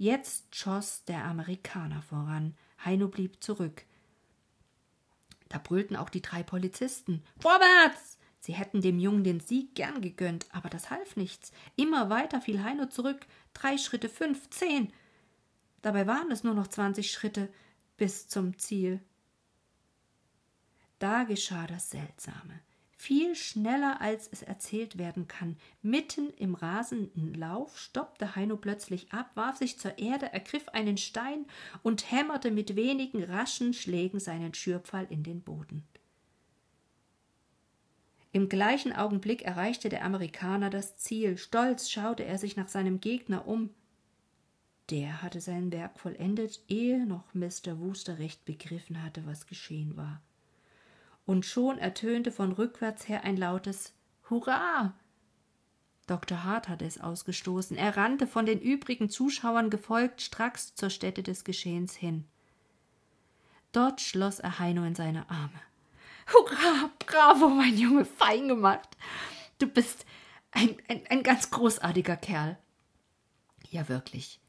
[0.00, 2.56] Jetzt schoss der Amerikaner voran.
[2.82, 3.84] Heino blieb zurück.
[5.50, 7.22] Da brüllten auch die drei Polizisten.
[7.38, 8.16] Vorwärts!
[8.38, 11.52] Sie hätten dem Jungen den Sieg gern gegönnt, aber das half nichts.
[11.76, 13.26] Immer weiter fiel Heino zurück.
[13.52, 14.90] Drei Schritte, fünf, zehn.
[15.82, 17.52] Dabei waren es nur noch zwanzig Schritte
[17.98, 19.04] bis zum Ziel.
[20.98, 22.62] Da geschah das Seltsame
[23.00, 25.56] viel schneller als es erzählt werden kann.
[25.80, 31.46] Mitten im rasenden Lauf stoppte Heino plötzlich ab, warf sich zur Erde, ergriff einen Stein
[31.82, 35.82] und hämmerte mit wenigen raschen Schlägen seinen Schürpfeil in den Boden.
[38.32, 41.38] Im gleichen Augenblick erreichte der Amerikaner das Ziel.
[41.38, 43.70] Stolz schaute er sich nach seinem Gegner um.
[44.90, 47.78] Der hatte sein Werk vollendet, ehe noch Mr.
[47.78, 50.20] Wooster recht begriffen hatte, was geschehen war
[51.30, 53.94] und schon ertönte von rückwärts her ein lautes
[54.28, 54.94] Hurra.
[56.08, 56.42] Dr.
[56.42, 57.76] Hart hatte es ausgestoßen.
[57.76, 62.24] Er rannte von den übrigen Zuschauern gefolgt stracks zur Stätte des Geschehens hin.
[63.70, 65.60] Dort schloss er Heino in seine Arme.
[66.32, 68.96] Hurra, bravo, mein Junge, fein gemacht.
[69.60, 70.06] Du bist
[70.50, 72.58] ein, ein, ein ganz großartiger Kerl.
[73.70, 74.40] Ja, wirklich.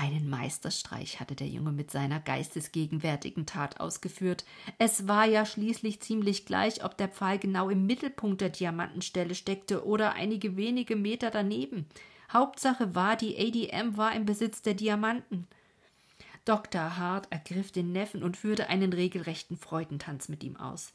[0.00, 4.44] Einen Meisterstreich hatte der Junge mit seiner geistesgegenwärtigen Tat ausgeführt.
[4.78, 9.84] Es war ja schließlich ziemlich gleich, ob der Pfahl genau im Mittelpunkt der Diamantenstelle steckte
[9.84, 11.86] oder einige wenige Meter daneben.
[12.32, 15.48] Hauptsache war, die ADM war im Besitz der Diamanten.
[16.44, 16.96] Dr.
[16.96, 20.92] Hart ergriff den Neffen und führte einen regelrechten Freudentanz mit ihm aus.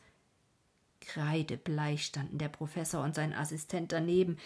[1.03, 4.37] Kreidebleich standen der Professor und sein Assistent daneben.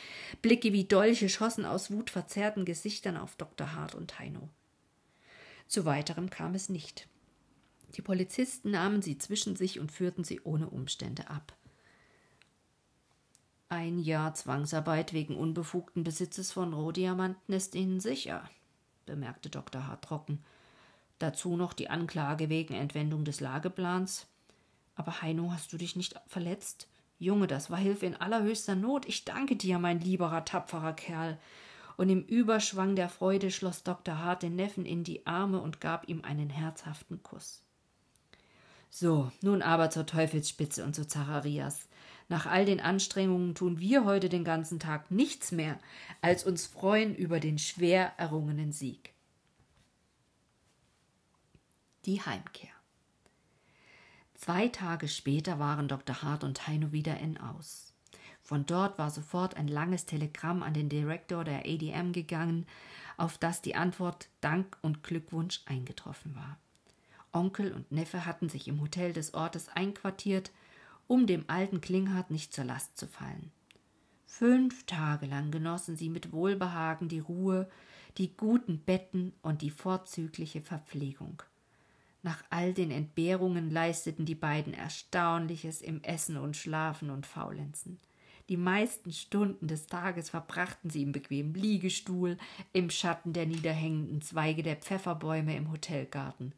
[0.42, 3.74] Blicke wie Dolche schossen aus wutverzerrten Gesichtern auf Dr.
[3.74, 4.50] Hart und Heino.
[5.68, 7.08] Zu weiterem kam es nicht.
[7.96, 11.56] Die Polizisten nahmen sie zwischen sich und führten sie ohne Umstände ab.
[13.70, 18.50] Ein Jahr Zwangsarbeit wegen unbefugten Besitzes von Rohdiamanten ist Ihnen sicher,
[19.06, 19.88] bemerkte Dr.
[19.88, 20.42] Hart trocken.
[21.20, 24.28] Dazu noch die Anklage wegen Entwendung des Lageplans.
[24.98, 26.88] Aber Heino, hast du dich nicht verletzt?
[27.20, 29.08] Junge, das war Hilfe in allerhöchster Not.
[29.08, 31.38] Ich danke dir, mein lieberer, tapferer Kerl.
[31.98, 34.20] Und im Überschwang der Freude schloss Dr.
[34.20, 37.64] Hart den Neffen in die Arme und gab ihm einen herzhaften Kuss.
[38.90, 41.88] So, nun aber zur Teufelsspitze und zu Zacharias.
[42.30, 45.80] Nach all den Anstrengungen tun wir heute den ganzen Tag nichts mehr,
[46.22, 49.14] als uns freuen über den schwer errungenen Sieg.
[52.06, 52.77] Die Heimkehr.
[54.38, 56.22] Zwei Tage später waren Dr.
[56.22, 57.96] Hart und Heino wieder in Aus.
[58.44, 62.68] Von dort war sofort ein langes Telegramm an den Direktor der ADM gegangen,
[63.18, 66.60] auf das die Antwort Dank und Glückwunsch eingetroffen war.
[67.34, 70.52] Onkel und Neffe hatten sich im Hotel des Ortes einquartiert,
[71.08, 73.52] um dem alten Klinghardt nicht zur Last zu fallen.
[74.28, 77.68] Fünf Tage lang genossen sie mit Wohlbehagen die Ruhe,
[78.20, 81.42] die guten Betten und die vorzügliche Verpflegung.
[82.24, 88.00] Nach all den Entbehrungen leisteten die beiden Erstaunliches im Essen und Schlafen und Faulenzen.
[88.50, 92.38] Die meisten Stunden des Tages verbrachten sie im bequemen Liegestuhl,
[92.72, 96.54] im Schatten der niederhängenden Zweige der Pfefferbäume im Hotelgarten.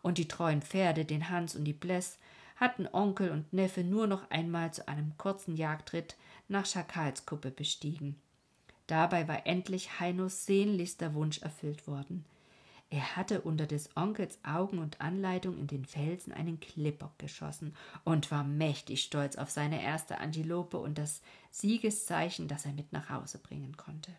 [0.00, 2.18] Und die treuen Pferde, den Hans und die Bless,
[2.56, 6.16] hatten Onkel und Neffe nur noch einmal zu einem kurzen Jagdritt
[6.48, 8.16] nach Schakalskuppe bestiegen.
[8.86, 12.24] Dabei war endlich Heinos sehnlichster Wunsch erfüllt worden.
[12.90, 18.30] Er hatte unter des Onkels Augen und Anleitung in den Felsen einen Klippbock geschossen und
[18.30, 21.20] war mächtig stolz auf seine erste Antilope und das
[21.50, 24.10] Siegeszeichen, das er mit nach Hause bringen konnte.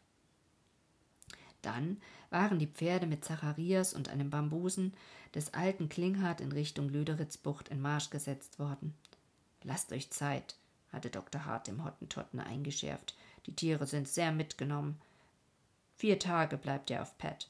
[1.64, 1.98] Dann
[2.30, 4.94] waren die Pferde mit Zacharias und einem Bambusen
[5.34, 8.94] des alten Klinghardt in Richtung Lüderitzbucht in Marsch gesetzt worden.
[9.64, 10.56] Lasst euch Zeit,
[10.92, 11.46] hatte Dr.
[11.46, 13.16] Hart dem Hottentotten eingeschärft.
[13.48, 15.02] Die Tiere sind sehr mitgenommen.
[15.98, 17.50] Vier Tage bleibt er auf Pet.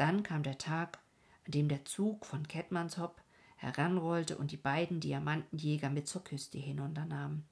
[0.00, 0.98] Dann kam der Tag,
[1.44, 3.20] an dem der Zug von Kettmannshopp
[3.56, 7.44] heranrollte und die beiden Diamantenjäger mit zur Küste hinunternahm.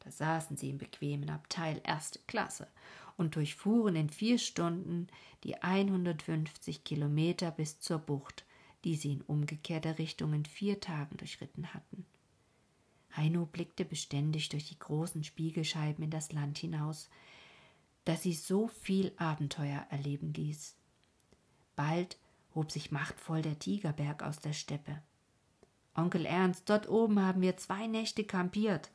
[0.00, 2.68] Da saßen sie im bequemen Abteil erste Klasse
[3.16, 5.06] und durchfuhren in vier Stunden
[5.44, 8.44] die 150 Kilometer bis zur Bucht,
[8.84, 12.04] die sie in umgekehrter Richtung in vier Tagen durchritten hatten.
[13.16, 17.08] Heino blickte beständig durch die großen Spiegelscheiben in das Land hinaus,
[18.04, 20.76] das sie so viel Abenteuer erleben ließ.
[21.76, 22.18] Bald
[22.54, 25.02] hob sich machtvoll der Tigerberg aus der Steppe.
[25.94, 28.90] Onkel Ernst, dort oben haben wir zwei Nächte kampiert.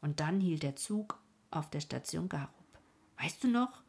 [0.00, 1.18] Und dann hielt der Zug
[1.50, 2.48] auf der Station Garup.
[3.20, 3.82] Weißt du noch?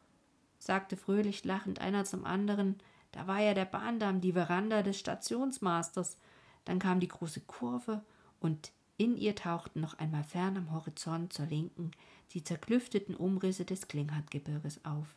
[0.58, 2.78] sagte fröhlich lachend einer zum anderen,
[3.12, 6.18] da war ja der Bahndamm, die Veranda des Stationsmasters.
[6.64, 8.04] Dann kam die große Kurve
[8.40, 11.92] und in ihr tauchten noch einmal fern am Horizont zur Linken
[12.32, 15.16] die zerklüfteten Umrisse des Klinghartgebirges auf.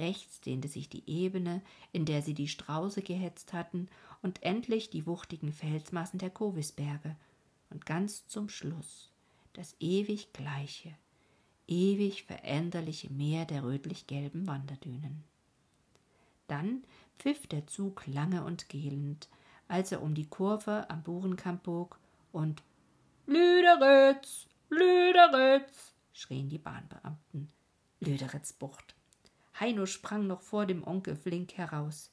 [0.00, 3.88] Rechts dehnte sich die Ebene, in der sie die Strauße gehetzt hatten,
[4.22, 7.16] und endlich die wuchtigen Felsmassen der Kovisberge.
[7.70, 9.10] Und ganz zum Schluss
[9.52, 10.94] das ewig gleiche,
[11.66, 15.24] ewig veränderliche Meer der rötlich-gelben Wanderdünen.
[16.46, 16.82] Dann
[17.18, 19.28] pfiff der Zug lange und gehlend,
[19.68, 21.98] als er um die Kurve am Burenkamp bog
[22.32, 22.62] und
[23.26, 27.48] Lüderitz, Lüderitz, schrien die Bahnbeamten.
[28.00, 28.94] Lüderitzbucht.
[29.60, 32.10] Heino sprang noch vor dem Onkel Flink heraus.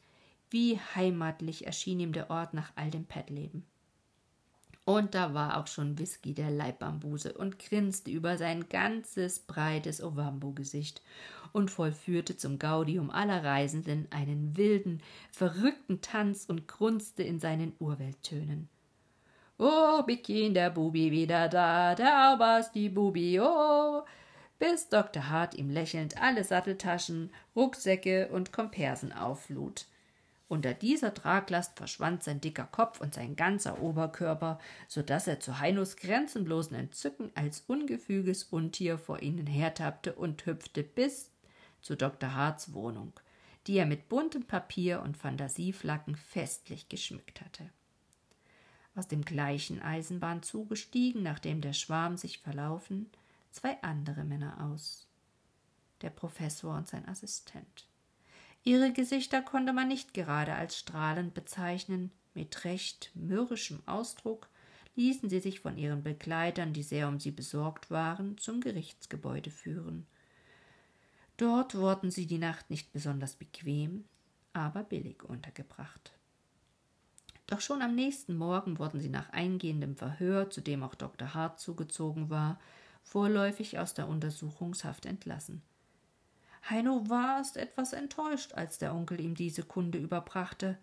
[0.50, 3.66] Wie heimatlich erschien ihm der Ort nach all dem Pettleben.
[4.86, 11.02] Und da war auch schon Whisky der Leibbambuse und grinste über sein ganzes breites Ovambo-Gesicht
[11.52, 18.70] und vollführte zum Gaudium aller Reisenden einen wilden, verrückten Tanz und grunzte in seinen Urwelttönen.
[19.58, 24.04] Oh, Bikin, der Bubi wieder da, der Aubers, die Bubi, oh,
[24.60, 25.30] bis Dr.
[25.30, 29.86] Hart ihm lächelnd alle Satteltaschen, Rucksäcke und Kompersen auflud.
[30.48, 35.60] Unter dieser Traglast verschwand sein dicker Kopf und sein ganzer Oberkörper, so dass er zu
[35.60, 41.32] Heinos grenzenlosen Entzücken als ungefüges Untier vor ihnen hertappte und hüpfte bis
[41.82, 42.34] zu Dr.
[42.34, 43.14] Harts Wohnung,
[43.68, 47.70] die er mit buntem Papier und Fantasieflacken festlich geschmückt hatte
[48.98, 53.10] aus dem gleichen Eisenbahnzuge stiegen, nachdem der Schwarm sich verlaufen,
[53.58, 55.08] zwei andere Männer aus.
[56.02, 57.88] Der Professor und sein Assistent.
[58.64, 64.48] Ihre Gesichter konnte man nicht gerade als strahlend bezeichnen, mit recht mürrischem Ausdruck
[64.96, 70.06] ließen sie sich von ihren Begleitern, die sehr um sie besorgt waren, zum Gerichtsgebäude führen.
[71.38, 74.06] Dort wurden sie die Nacht nicht besonders bequem,
[74.54, 76.14] aber billig untergebracht.
[77.48, 81.34] Doch schon am nächsten Morgen wurden sie nach eingehendem Verhör, zu dem auch Dr.
[81.34, 82.60] Hart zugezogen war,
[83.08, 85.62] vorläufig aus der Untersuchungshaft entlassen.
[86.70, 90.78] Heino war erst etwas enttäuscht, als der Onkel ihm diese Kunde überbrachte.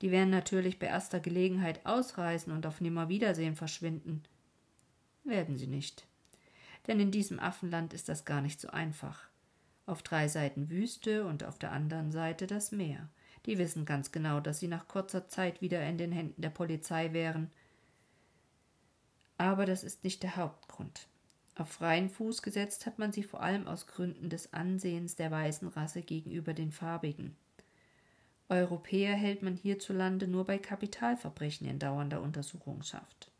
[0.00, 4.24] Die werden natürlich bei erster Gelegenheit ausreisen und auf Nimmerwiedersehen verschwinden.
[5.22, 6.06] Werden sie nicht.
[6.88, 9.28] Denn in diesem Affenland ist das gar nicht so einfach.
[9.86, 13.08] Auf drei Seiten Wüste und auf der anderen Seite das Meer.
[13.46, 17.12] Die wissen ganz genau, dass sie nach kurzer Zeit wieder in den Händen der Polizei
[17.12, 17.50] wären.
[19.38, 21.06] Aber das ist nicht der Hauptgrund.
[21.56, 25.68] Auf freien Fuß gesetzt hat man sie vor allem aus Gründen des Ansehens der weißen
[25.68, 27.36] Rasse gegenüber den Farbigen.
[28.48, 33.30] Europäer hält man hierzulande nur bei Kapitalverbrechen in dauernder Untersuchungshaft.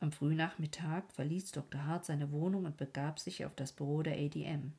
[0.00, 1.84] Am Frühnachmittag verließ Dr.
[1.86, 4.72] Hart seine Wohnung und begab sich auf das Büro der ADM.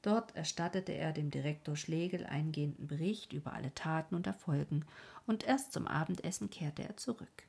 [0.00, 4.84] Dort erstattete er dem Direktor Schlegel eingehenden Bericht über alle Taten und Erfolgen,
[5.26, 7.44] und erst zum Abendessen kehrte er zurück.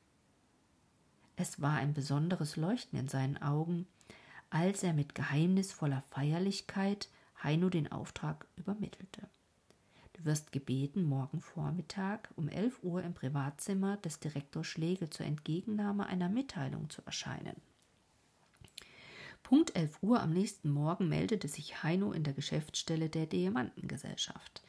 [1.36, 3.86] Es war ein besonderes Leuchten in seinen Augen,
[4.48, 7.08] als er mit geheimnisvoller Feierlichkeit
[7.42, 9.28] Heino den Auftrag übermittelte.
[10.14, 16.06] Du wirst gebeten, morgen Vormittag um elf Uhr im Privatzimmer des Direktors Schlegel zur Entgegennahme
[16.06, 17.60] einer Mitteilung zu erscheinen.
[19.42, 24.62] Punkt elf Uhr am nächsten Morgen meldete sich Heino in der Geschäftsstelle der Diamantengesellschaft.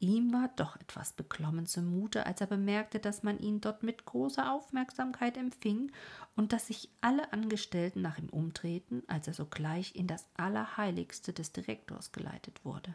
[0.00, 4.52] Ihm war doch etwas beklommen zumute, als er bemerkte, dass man ihn dort mit großer
[4.52, 5.90] Aufmerksamkeit empfing
[6.36, 11.50] und dass sich alle Angestellten nach ihm umtreten, als er sogleich in das Allerheiligste des
[11.50, 12.94] Direktors geleitet wurde.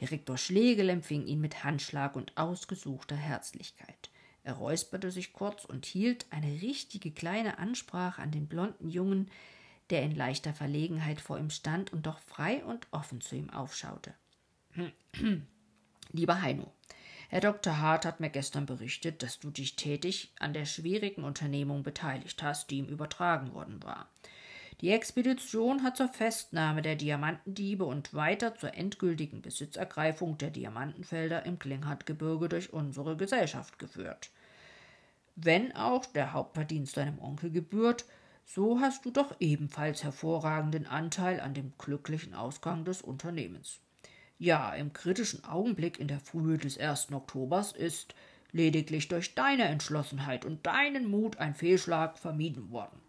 [0.00, 4.10] Direktor Schlegel empfing ihn mit Handschlag und ausgesuchter Herzlichkeit.
[4.44, 9.30] Er räusperte sich kurz und hielt eine richtige kleine Ansprache an den blonden Jungen,
[9.90, 14.14] der in leichter Verlegenheit vor ihm stand und doch frei und offen zu ihm aufschaute.
[16.12, 16.72] Lieber Heino,
[17.28, 17.78] Herr Dr.
[17.78, 22.70] Hart hat mir gestern berichtet, dass du dich tätig an der schwierigen Unternehmung beteiligt hast,
[22.70, 24.08] die ihm übertragen worden war.
[24.80, 31.58] Die Expedition hat zur Festnahme der Diamantendiebe und weiter zur endgültigen Besitzergreifung der Diamantenfelder im
[31.58, 34.30] Klinghartgebirge durch unsere Gesellschaft geführt.
[35.36, 38.06] Wenn auch der Hauptverdienst deinem Onkel gebührt,
[38.46, 43.80] so hast du doch ebenfalls hervorragenden Anteil an dem glücklichen Ausgang des Unternehmens.
[44.38, 47.12] Ja, im kritischen Augenblick in der Frühe des 1.
[47.12, 48.14] Oktobers ist
[48.52, 53.00] lediglich durch deine Entschlossenheit und deinen Mut ein Fehlschlag vermieden worden.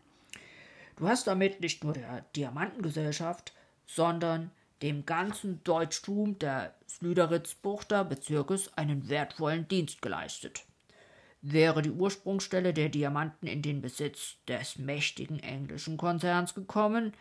[0.95, 3.53] Du hast damit nicht nur der Diamantengesellschaft,
[3.85, 4.49] sondern
[4.81, 10.63] dem ganzen Deutschtum des Slüderitz-Buchter Bezirkes einen wertvollen Dienst geleistet.
[11.41, 17.13] Wäre die Ursprungsstelle der Diamanten in den Besitz des mächtigen englischen Konzerns gekommen,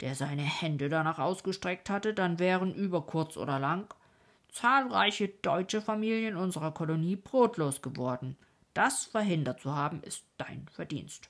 [0.00, 3.92] der seine Hände danach ausgestreckt hatte, dann wären über kurz oder lang
[4.56, 8.36] zahlreiche deutsche Familien unserer Kolonie brotlos geworden.
[8.72, 11.28] Das verhindert zu haben, ist dein Verdienst.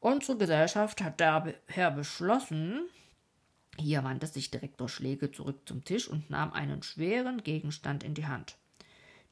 [0.00, 2.88] Unsere Gesellschaft hat daher beschlossen,
[3.78, 8.26] hier wandte sich Direktor Schläge zurück zum Tisch und nahm einen schweren Gegenstand in die
[8.26, 8.56] Hand.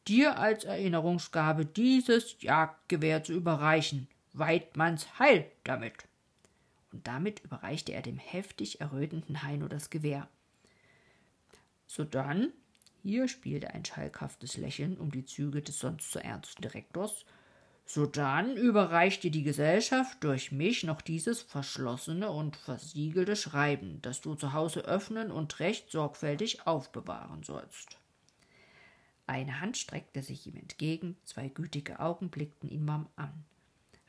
[0.09, 4.09] Dir als Erinnerungsgabe dieses Jagdgewehr zu überreichen.
[4.33, 6.07] Weidmanns Heil damit
[6.93, 10.29] und damit überreichte er dem heftig errötenden Heino das Gewehr.
[11.87, 12.53] Sodann,
[13.03, 17.25] hier spielte ein schalkhaftes Lächeln um die Züge des sonst so ernsten Direktors,
[17.85, 24.53] sodann überreichte die Gesellschaft durch mich noch dieses verschlossene und versiegelte Schreiben, das du zu
[24.53, 27.99] Hause öffnen und recht sorgfältig aufbewahren sollst.
[29.27, 33.45] Eine Hand streckte sich ihm entgegen, zwei gütige Augen blickten ihn Mam an.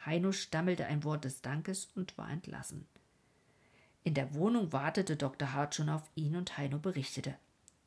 [0.06, 2.88] Heino stammelte ein Wort des Dankes und war entlassen.
[4.04, 5.54] In der Wohnung wartete Dr.
[5.54, 7.36] Hart schon auf ihn und Heino berichtete.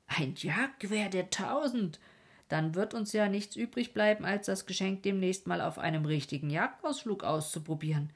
[0.06, 2.00] Ein Jagdgewehr der tausend!
[2.48, 6.48] Dann wird uns ja nichts übrig bleiben, als das Geschenk demnächst mal auf einem richtigen
[6.48, 8.10] Jagdausflug auszuprobieren.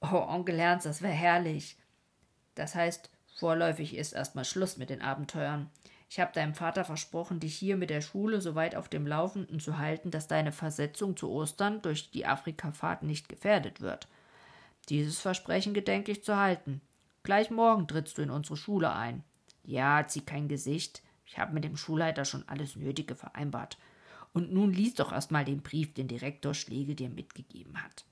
[0.00, 1.78] Oh, Onkel Ernst, das wäre herrlich.
[2.54, 5.70] Das heißt, vorläufig ist erstmal Schluss mit den Abenteuern.
[6.14, 9.58] Ich habe deinem Vater versprochen, dich hier mit der Schule so weit auf dem Laufenden
[9.58, 14.06] zu halten, dass deine Versetzung zu Ostern durch die Afrikafahrt nicht gefährdet wird.
[14.90, 16.80] Dieses Versprechen gedenke ich zu halten.
[17.24, 19.24] Gleich morgen trittst du in unsere Schule ein.
[19.64, 21.02] Ja, zieh kein Gesicht.
[21.26, 23.76] Ich habe mit dem Schulleiter schon alles Nötige vereinbart.
[24.32, 28.04] Und nun lies doch erst mal den Brief, den Direktor Schlegel dir mitgegeben hat.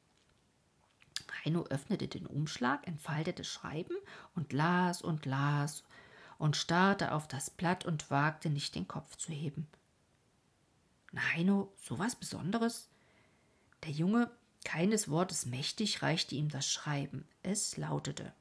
[1.45, 3.95] Heino öffnete den Umschlag, entfaltete Schreiben
[4.35, 5.85] und las und las
[6.43, 9.69] und starrte auf das Blatt und wagte nicht den Kopf zu heben.
[11.17, 12.89] Heino, so was Besonderes?
[13.85, 14.29] Der Junge,
[14.65, 17.27] keines Wortes mächtig, reichte ihm das Schreiben.
[17.43, 18.33] Es lautete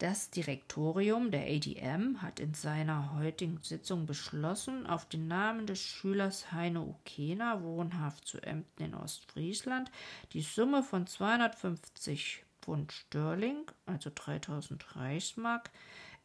[0.00, 6.52] das Direktorium der ADM hat in seiner heutigen Sitzung beschlossen, auf den Namen des Schülers
[6.52, 9.90] Heine Ukena, wohnhaft zu Emden in Ostfriesland,
[10.32, 15.70] die Summe von 250 Pfund Sterling, also 3000 Reichsmark,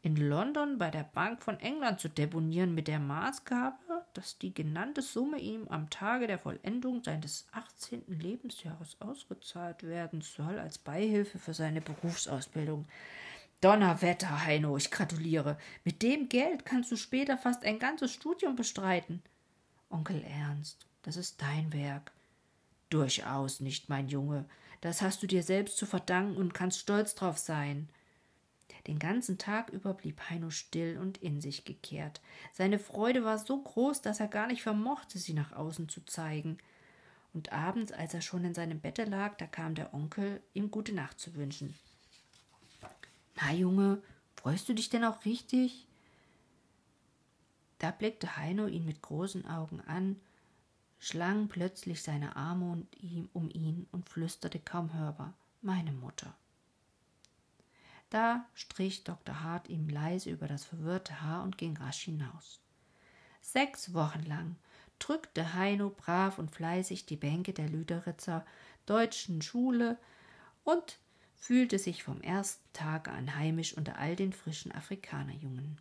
[0.05, 5.01] in London bei der Bank von England zu deponieren mit der Maßgabe, dass die genannte
[5.01, 8.03] Summe ihm am Tage der Vollendung seines 18.
[8.07, 12.85] Lebensjahres ausgezahlt werden soll als Beihilfe für seine Berufsausbildung.
[13.61, 15.57] Donnerwetter, Heino, ich gratuliere.
[15.83, 19.23] Mit dem Geld kannst du später fast ein ganzes Studium bestreiten.
[19.89, 22.11] Onkel Ernst, das ist dein Werk.
[22.91, 24.45] Durchaus nicht, mein Junge.
[24.81, 27.89] Das hast du dir selbst zu verdanken und kannst stolz drauf sein.
[28.87, 32.21] Den ganzen Tag über blieb Heino still und in sich gekehrt.
[32.53, 36.59] Seine Freude war so groß, dass er gar nicht vermochte, sie nach außen zu zeigen.
[37.33, 40.93] Und abends, als er schon in seinem Bette lag, da kam der Onkel, ihm gute
[40.93, 41.73] Nacht zu wünschen.
[43.41, 44.01] Na, Junge,
[44.45, 45.87] Freust du dich denn auch richtig?
[47.79, 50.21] Da blickte Heino ihn mit großen Augen an,
[51.05, 52.83] schlang plötzlich seine Arme
[53.33, 56.33] um ihn und flüsterte kaum hörbar Meine Mutter.
[58.09, 59.43] Da strich Dr.
[59.43, 62.59] Hart ihm leise über das verwirrte Haar und ging rasch hinaus.
[63.39, 64.55] Sechs Wochen lang
[64.97, 68.43] drückte Heino brav und fleißig die Bänke der Lüderitzer
[68.87, 69.99] deutschen Schule
[70.63, 70.97] und
[71.35, 75.79] fühlte sich vom ersten Tage an heimisch unter all den frischen Afrikanerjungen.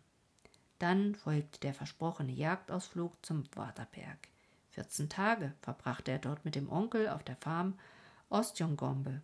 [0.77, 4.27] Dann folgte der versprochene Jagdausflug zum Waterberg.
[4.75, 7.79] Vierzehn Tage verbrachte er dort mit dem Onkel auf der Farm
[8.27, 9.21] Ostjongombe.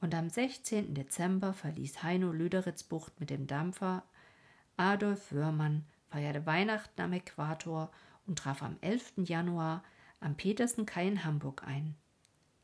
[0.00, 0.94] Und am 16.
[0.94, 4.04] Dezember verließ Heino Lüderitzbucht mit dem Dampfer.
[4.78, 7.90] Adolf Wörmann feierte Weihnachten am Äquator
[8.26, 9.12] und traf am 11.
[9.26, 9.84] Januar
[10.20, 11.94] am Petersen Kai in Hamburg ein.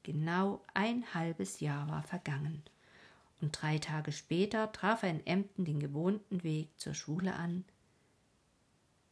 [0.03, 2.63] Genau ein halbes Jahr war vergangen.
[3.43, 7.67] Und drei Tage später traf er in Emden den gewohnten Weg zur Schule an,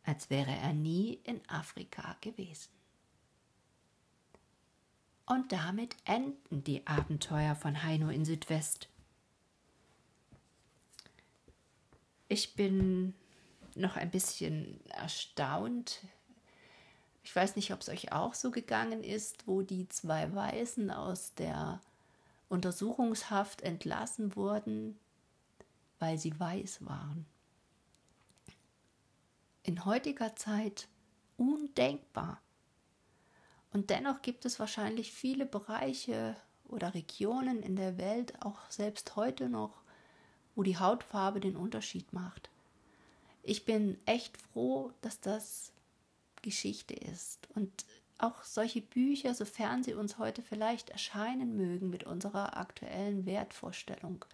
[0.05, 2.78] als wäre er nie in Afrika gewesen.
[5.29, 8.89] Und damit enden die Abenteuer von Heino in Südwest.
[12.29, 13.15] Ich bin
[13.75, 16.01] noch ein bisschen erstaunt.
[17.23, 21.35] Ich weiß nicht, ob es euch auch so gegangen ist, wo die zwei Weißen aus
[21.35, 21.81] der
[22.49, 24.99] Untersuchungshaft entlassen wurden,
[25.99, 27.27] weil sie weiß waren
[29.69, 30.89] in heutiger Zeit
[31.37, 32.41] undenkbar.
[33.79, 36.35] Und dennoch gibt es wahrscheinlich viele Bereiche
[36.67, 39.83] oder Regionen in der Welt, auch selbst heute noch,
[40.57, 42.51] wo die Hautfarbe den Unterschied macht.
[43.45, 45.71] Ich bin echt froh, dass das
[46.43, 47.47] Geschichte ist.
[47.55, 47.71] Und
[48.19, 54.25] auch solche Bücher, sofern sie uns heute vielleicht erscheinen mögen mit unserer aktuellen Wertvorstellung,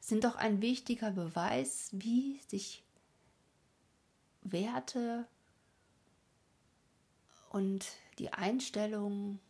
[0.00, 2.84] sind doch ein wichtiger Beweis, wie sich
[4.42, 5.26] Werte
[7.56, 7.86] und
[8.18, 9.40] die Einstellung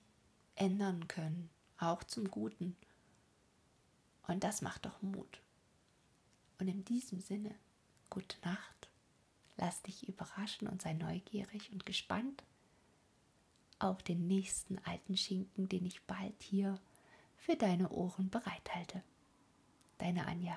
[0.55, 2.77] ändern können, auch zum Guten.
[4.29, 5.41] Und das macht doch Mut.
[6.61, 7.53] Und in diesem Sinne,
[8.09, 8.89] gute Nacht,
[9.57, 12.45] lass dich überraschen und sei neugierig und gespannt
[13.81, 16.79] auf den nächsten alten Schinken, den ich bald hier
[17.37, 19.03] für deine Ohren bereithalte.
[19.99, 20.57] Deine Anja.